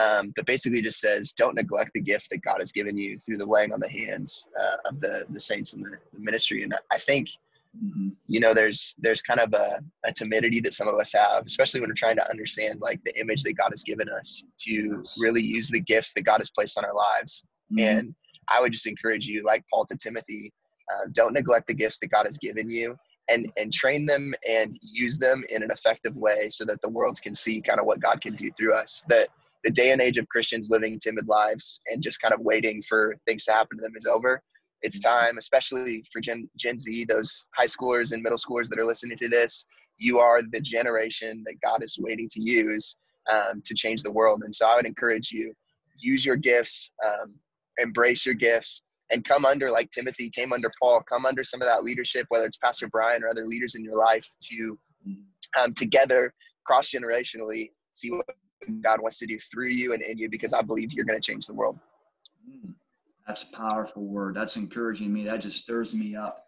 Um, 0.00 0.32
but 0.34 0.46
basically 0.46 0.80
just 0.80 1.00
says, 1.00 1.34
don't 1.34 1.54
neglect 1.54 1.90
the 1.92 2.00
gift 2.00 2.30
that 2.30 2.38
God 2.38 2.58
has 2.60 2.72
given 2.72 2.96
you 2.96 3.18
through 3.18 3.36
the 3.36 3.44
laying 3.44 3.74
on 3.74 3.80
the 3.80 3.90
hands 3.90 4.46
uh, 4.58 4.76
of 4.86 5.00
the, 5.00 5.26
the 5.28 5.40
saints 5.40 5.74
in 5.74 5.82
the, 5.82 5.98
the 6.14 6.20
ministry. 6.20 6.62
And 6.62 6.74
I 6.90 6.96
think, 6.96 7.28
mm-hmm. 7.76 8.08
you 8.26 8.40
know, 8.40 8.54
there's, 8.54 8.94
there's 8.98 9.20
kind 9.20 9.38
of 9.38 9.52
a, 9.52 9.82
a, 10.04 10.12
timidity 10.12 10.60
that 10.60 10.72
some 10.72 10.88
of 10.88 10.94
us 10.94 11.12
have, 11.12 11.44
especially 11.44 11.80
when 11.80 11.90
we're 11.90 11.94
trying 11.94 12.16
to 12.16 12.30
understand 12.30 12.80
like 12.80 13.04
the 13.04 13.20
image 13.20 13.42
that 13.42 13.52
God 13.52 13.68
has 13.70 13.82
given 13.82 14.08
us 14.08 14.42
to 14.60 15.02
really 15.18 15.42
use 15.42 15.68
the 15.68 15.80
gifts 15.80 16.14
that 16.14 16.22
God 16.22 16.38
has 16.38 16.50
placed 16.50 16.78
on 16.78 16.86
our 16.86 16.94
lives. 16.94 17.44
Mm-hmm. 17.70 17.86
And 17.86 18.14
I 18.48 18.62
would 18.62 18.72
just 18.72 18.86
encourage 18.86 19.26
you, 19.26 19.42
like 19.42 19.62
Paul 19.70 19.84
to 19.86 19.96
Timothy, 19.96 20.54
uh, 20.90 21.08
don't 21.12 21.34
neglect 21.34 21.66
the 21.66 21.74
gifts 21.74 21.98
that 21.98 22.08
God 22.08 22.24
has 22.24 22.38
given 22.38 22.70
you 22.70 22.96
and 23.28 23.50
and 23.56 23.72
train 23.72 24.06
them 24.06 24.34
and 24.48 24.78
use 24.82 25.18
them 25.18 25.44
in 25.50 25.62
an 25.62 25.70
effective 25.70 26.16
way 26.16 26.48
so 26.48 26.64
that 26.64 26.80
the 26.80 26.88
world 26.88 27.20
can 27.22 27.34
see 27.34 27.60
kind 27.60 27.80
of 27.80 27.86
what 27.86 28.00
God 28.00 28.20
can 28.20 28.34
do 28.34 28.50
through 28.58 28.74
us. 28.74 29.04
That 29.08 29.28
the 29.64 29.70
day 29.70 29.92
and 29.92 30.00
age 30.00 30.18
of 30.18 30.28
Christians 30.28 30.70
living 30.70 30.98
timid 30.98 31.28
lives 31.28 31.80
and 31.86 32.02
just 32.02 32.20
kind 32.20 32.34
of 32.34 32.40
waiting 32.40 32.82
for 32.82 33.14
things 33.26 33.44
to 33.44 33.52
happen 33.52 33.78
to 33.78 33.82
them 33.82 33.96
is 33.96 34.06
over. 34.06 34.42
It's 34.82 34.98
mm-hmm. 34.98 35.26
time, 35.26 35.38
especially 35.38 36.04
for 36.12 36.20
Gen, 36.20 36.48
Gen 36.56 36.78
Z, 36.78 37.04
those 37.04 37.48
high 37.56 37.66
schoolers 37.66 38.12
and 38.12 38.22
middle 38.22 38.38
schoolers 38.38 38.68
that 38.68 38.78
are 38.78 38.84
listening 38.84 39.18
to 39.18 39.28
this. 39.28 39.64
You 39.98 40.18
are 40.18 40.42
the 40.42 40.60
generation 40.60 41.44
that 41.46 41.60
God 41.62 41.82
is 41.82 41.96
waiting 42.00 42.28
to 42.32 42.40
use 42.40 42.96
um, 43.30 43.62
to 43.64 43.74
change 43.74 44.02
the 44.02 44.10
world. 44.10 44.42
And 44.42 44.52
so 44.52 44.66
I 44.66 44.76
would 44.76 44.86
encourage 44.86 45.30
you 45.30 45.54
use 45.96 46.26
your 46.26 46.36
gifts, 46.36 46.90
um, 47.04 47.36
embrace 47.78 48.26
your 48.26 48.34
gifts, 48.34 48.82
and 49.12 49.24
come 49.24 49.44
under 49.44 49.70
like 49.70 49.90
Timothy 49.90 50.30
came 50.30 50.52
under 50.52 50.72
Paul, 50.80 51.02
come 51.02 51.26
under 51.26 51.44
some 51.44 51.60
of 51.60 51.68
that 51.68 51.84
leadership, 51.84 52.26
whether 52.30 52.46
it's 52.46 52.56
Pastor 52.56 52.88
Brian 52.88 53.22
or 53.22 53.28
other 53.28 53.46
leaders 53.46 53.74
in 53.74 53.84
your 53.84 53.96
life, 53.96 54.26
to 54.50 54.78
um, 55.60 55.74
together 55.74 56.32
cross 56.64 56.90
generationally 56.90 57.70
see 57.90 58.10
what 58.10 58.26
God 58.80 59.00
wants 59.00 59.18
to 59.18 59.26
do 59.26 59.38
through 59.38 59.68
you 59.68 59.92
and 59.92 60.02
in 60.02 60.16
you, 60.16 60.30
because 60.30 60.52
I 60.52 60.62
believe 60.62 60.92
you're 60.92 61.04
going 61.04 61.20
to 61.20 61.26
change 61.26 61.46
the 61.46 61.54
world. 61.54 61.78
Mm, 62.48 62.74
that's 63.26 63.42
a 63.42 63.52
powerful 63.52 64.04
word. 64.04 64.34
That's 64.34 64.56
encouraging 64.56 65.12
me. 65.12 65.24
That 65.24 65.40
just 65.40 65.58
stirs 65.58 65.94
me 65.94 66.16
up 66.16 66.46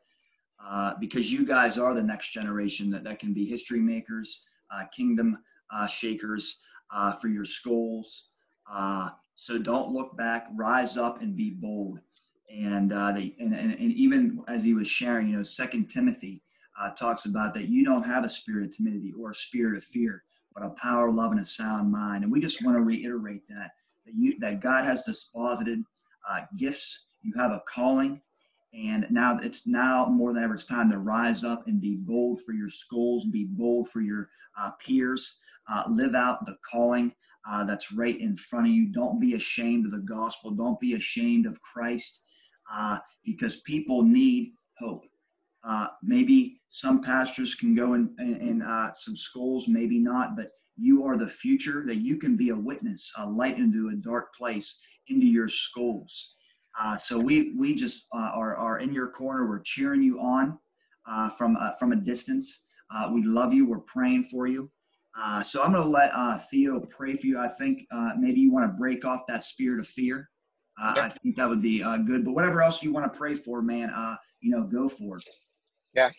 uh, 0.64 0.94
because 0.98 1.30
you 1.30 1.44
guys 1.44 1.76
are 1.76 1.92
the 1.92 2.02
next 2.02 2.30
generation 2.30 2.90
that, 2.90 3.04
that 3.04 3.18
can 3.18 3.34
be 3.34 3.44
history 3.44 3.80
makers, 3.80 4.44
uh, 4.74 4.84
kingdom 4.96 5.38
uh, 5.74 5.86
shakers 5.86 6.62
uh, 6.94 7.12
for 7.12 7.28
your 7.28 7.44
schools. 7.44 8.30
Uh, 8.72 9.10
so 9.34 9.58
don't 9.58 9.90
look 9.90 10.16
back, 10.16 10.46
rise 10.54 10.96
up 10.96 11.20
and 11.20 11.36
be 11.36 11.50
bold 11.50 11.98
and 12.50 12.92
uh, 12.92 13.12
and, 13.16 13.32
and, 13.38 13.72
and 13.72 13.92
even 13.92 14.42
as 14.48 14.62
he 14.62 14.74
was 14.74 14.88
sharing, 14.88 15.28
you 15.28 15.36
know, 15.36 15.42
Second 15.42 15.88
Timothy 15.88 16.42
uh, 16.80 16.90
talks 16.90 17.26
about 17.26 17.54
that 17.54 17.68
you 17.68 17.84
don't 17.84 18.04
have 18.04 18.24
a 18.24 18.28
spirit 18.28 18.64
of 18.64 18.76
timidity 18.76 19.12
or 19.18 19.30
a 19.30 19.34
spirit 19.34 19.76
of 19.76 19.84
fear, 19.84 20.22
but 20.54 20.64
a 20.64 20.70
power, 20.70 21.10
love, 21.10 21.32
and 21.32 21.40
a 21.40 21.44
sound 21.44 21.90
mind. 21.90 22.24
And 22.24 22.32
we 22.32 22.40
just 22.40 22.64
want 22.64 22.76
to 22.76 22.82
reiterate 22.82 23.42
that 23.48 23.70
that 24.06 24.14
you 24.14 24.38
that 24.40 24.60
God 24.60 24.84
has 24.84 25.02
deposited 25.02 25.82
uh, 26.28 26.40
gifts. 26.56 27.06
You 27.22 27.32
have 27.36 27.52
a 27.52 27.62
calling, 27.66 28.20
And 28.74 29.06
now 29.10 29.38
it's 29.42 29.66
now 29.66 30.06
more 30.06 30.32
than 30.32 30.42
ever, 30.42 30.54
it's 30.54 30.64
time 30.64 30.90
to 30.90 30.98
rise 30.98 31.44
up 31.44 31.66
and 31.66 31.80
be 31.80 31.96
bold 31.96 32.42
for 32.42 32.52
your 32.52 32.68
schools, 32.68 33.24
be 33.24 33.46
bold 33.48 33.88
for 33.88 34.00
your 34.00 34.28
uh, 34.58 34.72
peers, 34.72 35.38
uh, 35.72 35.84
live 35.88 36.14
out 36.14 36.44
the 36.44 36.56
calling 36.70 37.14
uh, 37.48 37.64
that's 37.64 37.92
right 37.92 38.20
in 38.20 38.36
front 38.36 38.66
of 38.66 38.72
you. 38.72 38.86
Don't 38.86 39.20
be 39.20 39.34
ashamed 39.34 39.86
of 39.86 39.92
the 39.92 39.98
gospel. 39.98 40.50
Don't 40.50 40.80
be 40.80 40.94
ashamed 40.94 41.46
of 41.46 41.60
Christ 41.60 42.23
uh, 42.72 42.98
because 43.24 43.56
people 43.60 44.02
need 44.02 44.52
hope. 44.78 45.04
Uh, 45.66 45.88
maybe 46.02 46.60
some 46.68 47.02
pastors 47.02 47.54
can 47.54 47.74
go 47.74 47.94
in, 47.94 48.14
in, 48.18 48.36
in 48.36 48.62
uh, 48.62 48.92
some 48.92 49.16
schools, 49.16 49.66
maybe 49.66 49.98
not, 49.98 50.36
but 50.36 50.50
you 50.76 51.04
are 51.04 51.16
the 51.16 51.28
future 51.28 51.84
that 51.86 51.96
you 51.96 52.16
can 52.18 52.36
be 52.36 52.50
a 52.50 52.56
witness, 52.56 53.10
a 53.18 53.26
light 53.26 53.58
into 53.58 53.88
a 53.88 53.96
dark 53.96 54.34
place, 54.34 54.78
into 55.08 55.26
your 55.26 55.48
schools. 55.48 56.34
Uh, 56.78 56.96
so 56.96 57.18
we 57.18 57.54
we 57.56 57.74
just 57.74 58.06
uh, 58.14 58.30
are 58.34 58.56
are 58.56 58.80
in 58.80 58.92
your 58.92 59.08
corner. 59.08 59.48
We're 59.48 59.60
cheering 59.60 60.02
you 60.02 60.18
on 60.20 60.58
uh, 61.08 61.30
from 61.30 61.56
from 61.78 61.92
a 61.92 61.96
distance. 61.96 62.64
Uh, 62.94 63.10
we 63.12 63.22
love 63.22 63.54
you. 63.54 63.66
We're 63.66 63.78
praying 63.78 64.24
for 64.24 64.46
you. 64.46 64.70
Uh, 65.18 65.42
so 65.42 65.62
I'm 65.62 65.72
going 65.72 65.84
to 65.84 65.88
let 65.88 66.50
Theo 66.50 66.80
pray 66.80 67.14
for 67.14 67.26
you. 67.26 67.38
I 67.38 67.48
think 67.48 67.86
maybe 68.18 68.40
you 68.40 68.52
want 68.52 68.68
to 68.68 68.76
break 68.76 69.04
off 69.04 69.20
that 69.28 69.44
spirit 69.44 69.78
of 69.78 69.86
fear. 69.86 70.28
I 70.78 71.12
think 71.22 71.36
that 71.36 71.48
would 71.48 71.62
be 71.62 71.82
uh, 71.82 71.98
good. 71.98 72.24
But 72.24 72.32
whatever 72.32 72.62
else 72.62 72.82
you 72.82 72.92
want 72.92 73.10
to 73.10 73.16
pray 73.16 73.34
for, 73.34 73.62
man, 73.62 73.90
uh, 73.90 74.16
you 74.40 74.50
know, 74.50 74.62
go 74.62 74.88
for 74.88 75.18
it. 75.18 75.24
Yeah, 75.94 76.10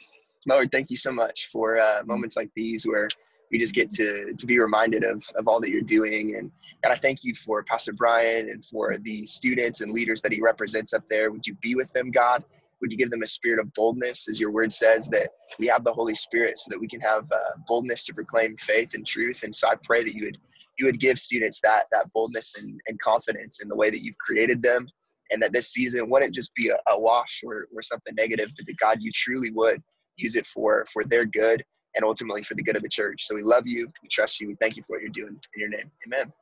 Lord, 0.47 0.71
thank 0.71 0.89
you 0.89 0.97
so 0.97 1.11
much 1.11 1.47
for 1.51 1.79
uh, 1.79 2.01
moments 2.05 2.37
like 2.37 2.49
these 2.55 2.87
where 2.87 3.07
we 3.51 3.59
just 3.59 3.75
get 3.75 3.91
to 3.91 4.33
to 4.33 4.45
be 4.45 4.59
reminded 4.59 5.03
of 5.03 5.23
of 5.35 5.47
all 5.47 5.59
that 5.59 5.69
you're 5.69 5.81
doing 5.81 6.35
and 6.35 6.51
God, 6.85 6.91
I 6.91 6.97
thank 6.97 7.23
you 7.23 7.33
for 7.33 7.63
Pastor 7.63 7.93
Brian 7.93 8.49
and 8.49 8.63
for 8.63 8.97
the 8.99 9.25
students 9.25 9.81
and 9.81 9.91
leaders 9.91 10.21
that 10.21 10.31
he 10.31 10.39
represents 10.39 10.93
up 10.93 11.01
there. 11.09 11.31
Would 11.31 11.47
you 11.47 11.55
be 11.55 11.73
with 11.73 11.91
them, 11.93 12.11
God? 12.11 12.43
Would 12.79 12.91
you 12.91 12.97
give 12.97 13.09
them 13.09 13.23
a 13.23 13.27
spirit 13.27 13.59
of 13.59 13.73
boldness, 13.73 14.27
as 14.29 14.39
your 14.39 14.51
word 14.51 14.71
says, 14.71 15.07
that 15.07 15.31
we 15.57 15.65
have 15.65 15.83
the 15.83 15.91
Holy 15.91 16.13
Spirit 16.13 16.59
so 16.59 16.67
that 16.69 16.79
we 16.79 16.87
can 16.87 17.01
have 17.01 17.23
uh, 17.31 17.57
boldness 17.67 18.05
to 18.05 18.13
proclaim 18.13 18.55
faith 18.57 18.93
and 18.93 19.03
truth? 19.03 19.41
And 19.41 19.55
so 19.55 19.67
I 19.67 19.73
pray 19.83 20.03
that 20.03 20.13
you 20.13 20.25
would 20.25 20.37
you 20.77 20.85
would 20.85 20.99
give 20.99 21.17
students 21.17 21.59
that 21.61 21.85
that 21.91 22.11
boldness 22.13 22.55
and, 22.57 22.79
and 22.87 22.99
confidence 22.99 23.61
in 23.61 23.69
the 23.69 23.75
way 23.75 23.89
that 23.89 24.03
you've 24.03 24.17
created 24.17 24.61
them, 24.61 24.85
and 25.31 25.41
that 25.41 25.53
this 25.53 25.69
season 25.69 26.09
wouldn't 26.09 26.35
just 26.35 26.53
be 26.55 26.69
a, 26.69 26.77
a 26.89 26.99
wash 26.99 27.41
or, 27.45 27.67
or 27.73 27.81
something 27.81 28.13
negative, 28.15 28.51
but 28.55 28.65
that 28.65 28.77
God, 28.77 28.97
you 29.01 29.11
truly 29.13 29.51
would 29.51 29.81
use 30.17 30.35
it 30.35 30.45
for 30.45 30.85
for 30.91 31.03
their 31.03 31.25
good 31.25 31.63
and 31.95 32.03
ultimately 32.03 32.41
for 32.41 32.55
the 32.55 32.63
good 32.63 32.75
of 32.75 32.83
the 32.83 32.89
church. 32.89 33.25
So 33.25 33.35
we 33.35 33.41
love 33.41 33.63
you, 33.65 33.87
we 34.03 34.09
trust 34.09 34.41
you, 34.41 34.47
we 34.47 34.55
thank 34.55 34.75
you 34.75 34.83
for 34.83 34.93
what 34.93 35.01
you're 35.01 35.09
doing 35.11 35.39
in 35.53 35.59
your 35.59 35.69
name. 35.69 35.89
Amen. 36.05 36.33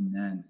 Amen. 0.00 0.44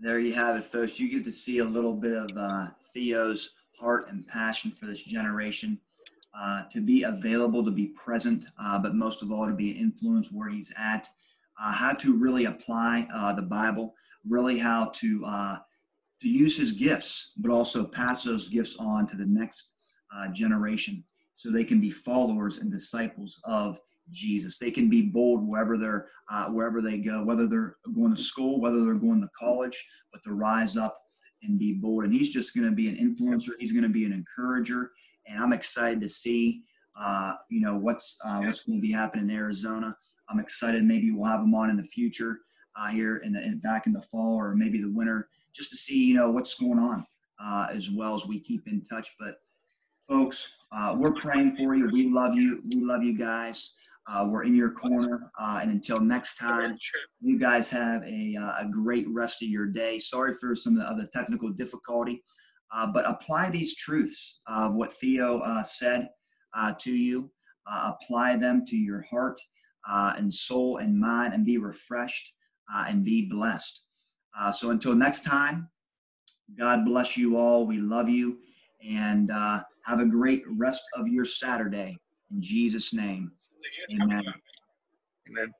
There 0.00 0.18
you 0.18 0.32
have 0.34 0.56
it, 0.56 0.64
folks. 0.64 0.98
You 0.98 1.10
get 1.10 1.24
to 1.24 1.32
see 1.32 1.58
a 1.58 1.64
little 1.64 1.94
bit 1.94 2.16
of 2.16 2.30
uh, 2.36 2.68
Theo's 2.92 3.50
heart 3.78 4.10
and 4.10 4.26
passion 4.26 4.70
for 4.70 4.86
this 4.86 5.02
generation. 5.02 5.78
Uh, 6.38 6.64
to 6.68 6.82
be 6.82 7.02
available, 7.04 7.64
to 7.64 7.70
be 7.70 7.86
present, 7.86 8.44
uh, 8.60 8.78
but 8.78 8.94
most 8.94 9.22
of 9.22 9.32
all, 9.32 9.46
to 9.46 9.54
be 9.54 9.70
an 9.70 9.78
influence 9.78 10.30
where 10.30 10.50
he's 10.50 10.70
at. 10.76 11.08
Uh, 11.62 11.72
how 11.72 11.92
to 11.92 12.16
really 12.16 12.44
apply 12.44 13.06
uh, 13.14 13.32
the 13.32 13.42
Bible, 13.42 13.94
really 14.28 14.58
how 14.58 14.90
to 14.94 15.24
uh, 15.24 15.56
to 16.20 16.28
use 16.28 16.56
his 16.56 16.72
gifts, 16.72 17.32
but 17.38 17.50
also 17.50 17.84
pass 17.84 18.24
those 18.24 18.48
gifts 18.48 18.76
on 18.78 19.06
to 19.06 19.16
the 19.16 19.26
next 19.26 19.72
generation 20.32 21.04
so 21.34 21.50
they 21.50 21.64
can 21.64 21.80
be 21.80 21.90
followers 21.90 22.58
and 22.58 22.72
disciples 22.72 23.38
of 23.44 23.78
Jesus. 24.10 24.58
They 24.58 24.70
can 24.70 24.88
be 24.88 25.02
bold 25.02 25.46
wherever 25.46 25.76
they're 25.76 26.08
uh, 26.30 26.46
wherever 26.46 26.80
they 26.80 26.98
go, 26.98 27.22
whether 27.22 27.46
they're 27.46 27.76
going 27.94 28.14
to 28.14 28.20
school, 28.20 28.60
whether 28.60 28.84
they're 28.84 28.94
going 28.94 29.20
to 29.20 29.28
college, 29.38 29.86
but 30.12 30.22
to 30.24 30.32
rise 30.32 30.76
up 30.76 30.98
and 31.42 31.58
be 31.58 31.74
bold. 31.74 32.04
And 32.04 32.12
he's 32.12 32.30
just 32.30 32.54
going 32.54 32.68
to 32.68 32.74
be 32.74 32.88
an 32.88 32.96
influencer. 32.96 33.50
He's 33.58 33.72
going 33.72 33.84
to 33.84 33.88
be 33.88 34.04
an 34.04 34.12
encourager, 34.12 34.92
and 35.26 35.42
I'm 35.42 35.52
excited 35.52 36.00
to 36.00 36.08
see 36.08 36.62
uh, 36.98 37.34
you 37.50 37.60
know 37.60 37.76
what's 37.76 38.18
uh, 38.24 38.40
what's 38.40 38.64
going 38.64 38.78
to 38.78 38.86
be 38.86 38.92
happening 38.92 39.28
in 39.28 39.36
Arizona. 39.36 39.96
I'm 40.28 40.40
excited. 40.40 40.84
Maybe 40.84 41.10
we'll 41.10 41.30
have 41.30 41.40
him 41.40 41.54
on 41.54 41.70
in 41.70 41.76
the 41.76 41.84
future 41.84 42.40
uh, 42.78 42.88
here 42.88 43.16
in 43.16 43.32
the 43.32 43.42
in, 43.42 43.58
back 43.58 43.86
in 43.86 43.92
the 43.92 44.02
fall 44.02 44.36
or 44.36 44.54
maybe 44.54 44.80
the 44.80 44.90
winter, 44.90 45.28
just 45.52 45.70
to 45.70 45.76
see 45.76 46.04
you 46.04 46.14
know 46.14 46.30
what's 46.30 46.54
going 46.54 46.78
on 46.78 47.06
uh, 47.40 47.68
as 47.72 47.90
well 47.90 48.14
as 48.14 48.26
we 48.26 48.40
keep 48.40 48.66
in 48.66 48.82
touch. 48.82 49.14
But 49.18 49.36
folks, 50.08 50.52
uh, 50.72 50.94
we're 50.98 51.12
praying 51.12 51.56
for 51.56 51.74
you. 51.74 51.88
We 51.92 52.10
love 52.10 52.34
you. 52.34 52.62
We 52.72 52.82
love 52.82 53.02
you 53.02 53.16
guys. 53.16 53.72
Uh, 54.08 54.24
we're 54.28 54.44
in 54.44 54.54
your 54.54 54.70
corner. 54.70 55.32
Uh, 55.38 55.58
and 55.62 55.70
until 55.70 55.98
next 55.98 56.36
time, 56.36 56.78
you 57.20 57.38
guys 57.38 57.68
have 57.70 58.04
a, 58.04 58.36
uh, 58.40 58.64
a 58.64 58.68
great 58.70 59.06
rest 59.08 59.42
of 59.42 59.48
your 59.48 59.66
day. 59.66 59.98
Sorry 59.98 60.32
for 60.32 60.54
some 60.54 60.78
of 60.78 60.96
the 60.96 61.08
technical 61.08 61.50
difficulty, 61.50 62.22
but 62.94 63.08
apply 63.08 63.50
these 63.50 63.74
truths 63.74 64.38
of 64.46 64.74
what 64.74 64.92
Theo 64.92 65.42
said 65.64 66.08
to 66.78 66.94
you. 66.94 67.30
apply 67.66 68.36
them 68.36 68.64
to 68.66 68.76
your 68.76 69.04
heart 69.10 69.40
Uh, 69.88 70.14
and 70.16 70.32
soul 70.32 70.78
and 70.78 70.98
mind 70.98 71.32
and 71.34 71.44
be 71.44 71.58
refreshed 71.58 72.32
uh, 72.74 72.84
and 72.88 73.04
be 73.04 73.26
blessed. 73.26 73.82
Uh, 74.38 74.50
so 74.50 74.70
until 74.70 74.94
next 74.94 75.24
time, 75.24 75.68
God 76.58 76.84
bless 76.84 77.16
you 77.16 77.36
all. 77.36 77.66
We 77.66 77.78
love 77.78 78.08
you. 78.08 78.38
And 78.84 79.30
have 79.30 80.00
a 80.00 80.04
great 80.04 80.42
rest 80.48 80.82
of 80.94 81.06
your 81.06 81.24
Saturday. 81.24 81.96
In 82.32 82.42
Jesus' 82.42 82.92
name, 82.92 83.30
amen. 83.92 84.24
Amen. 85.28 85.52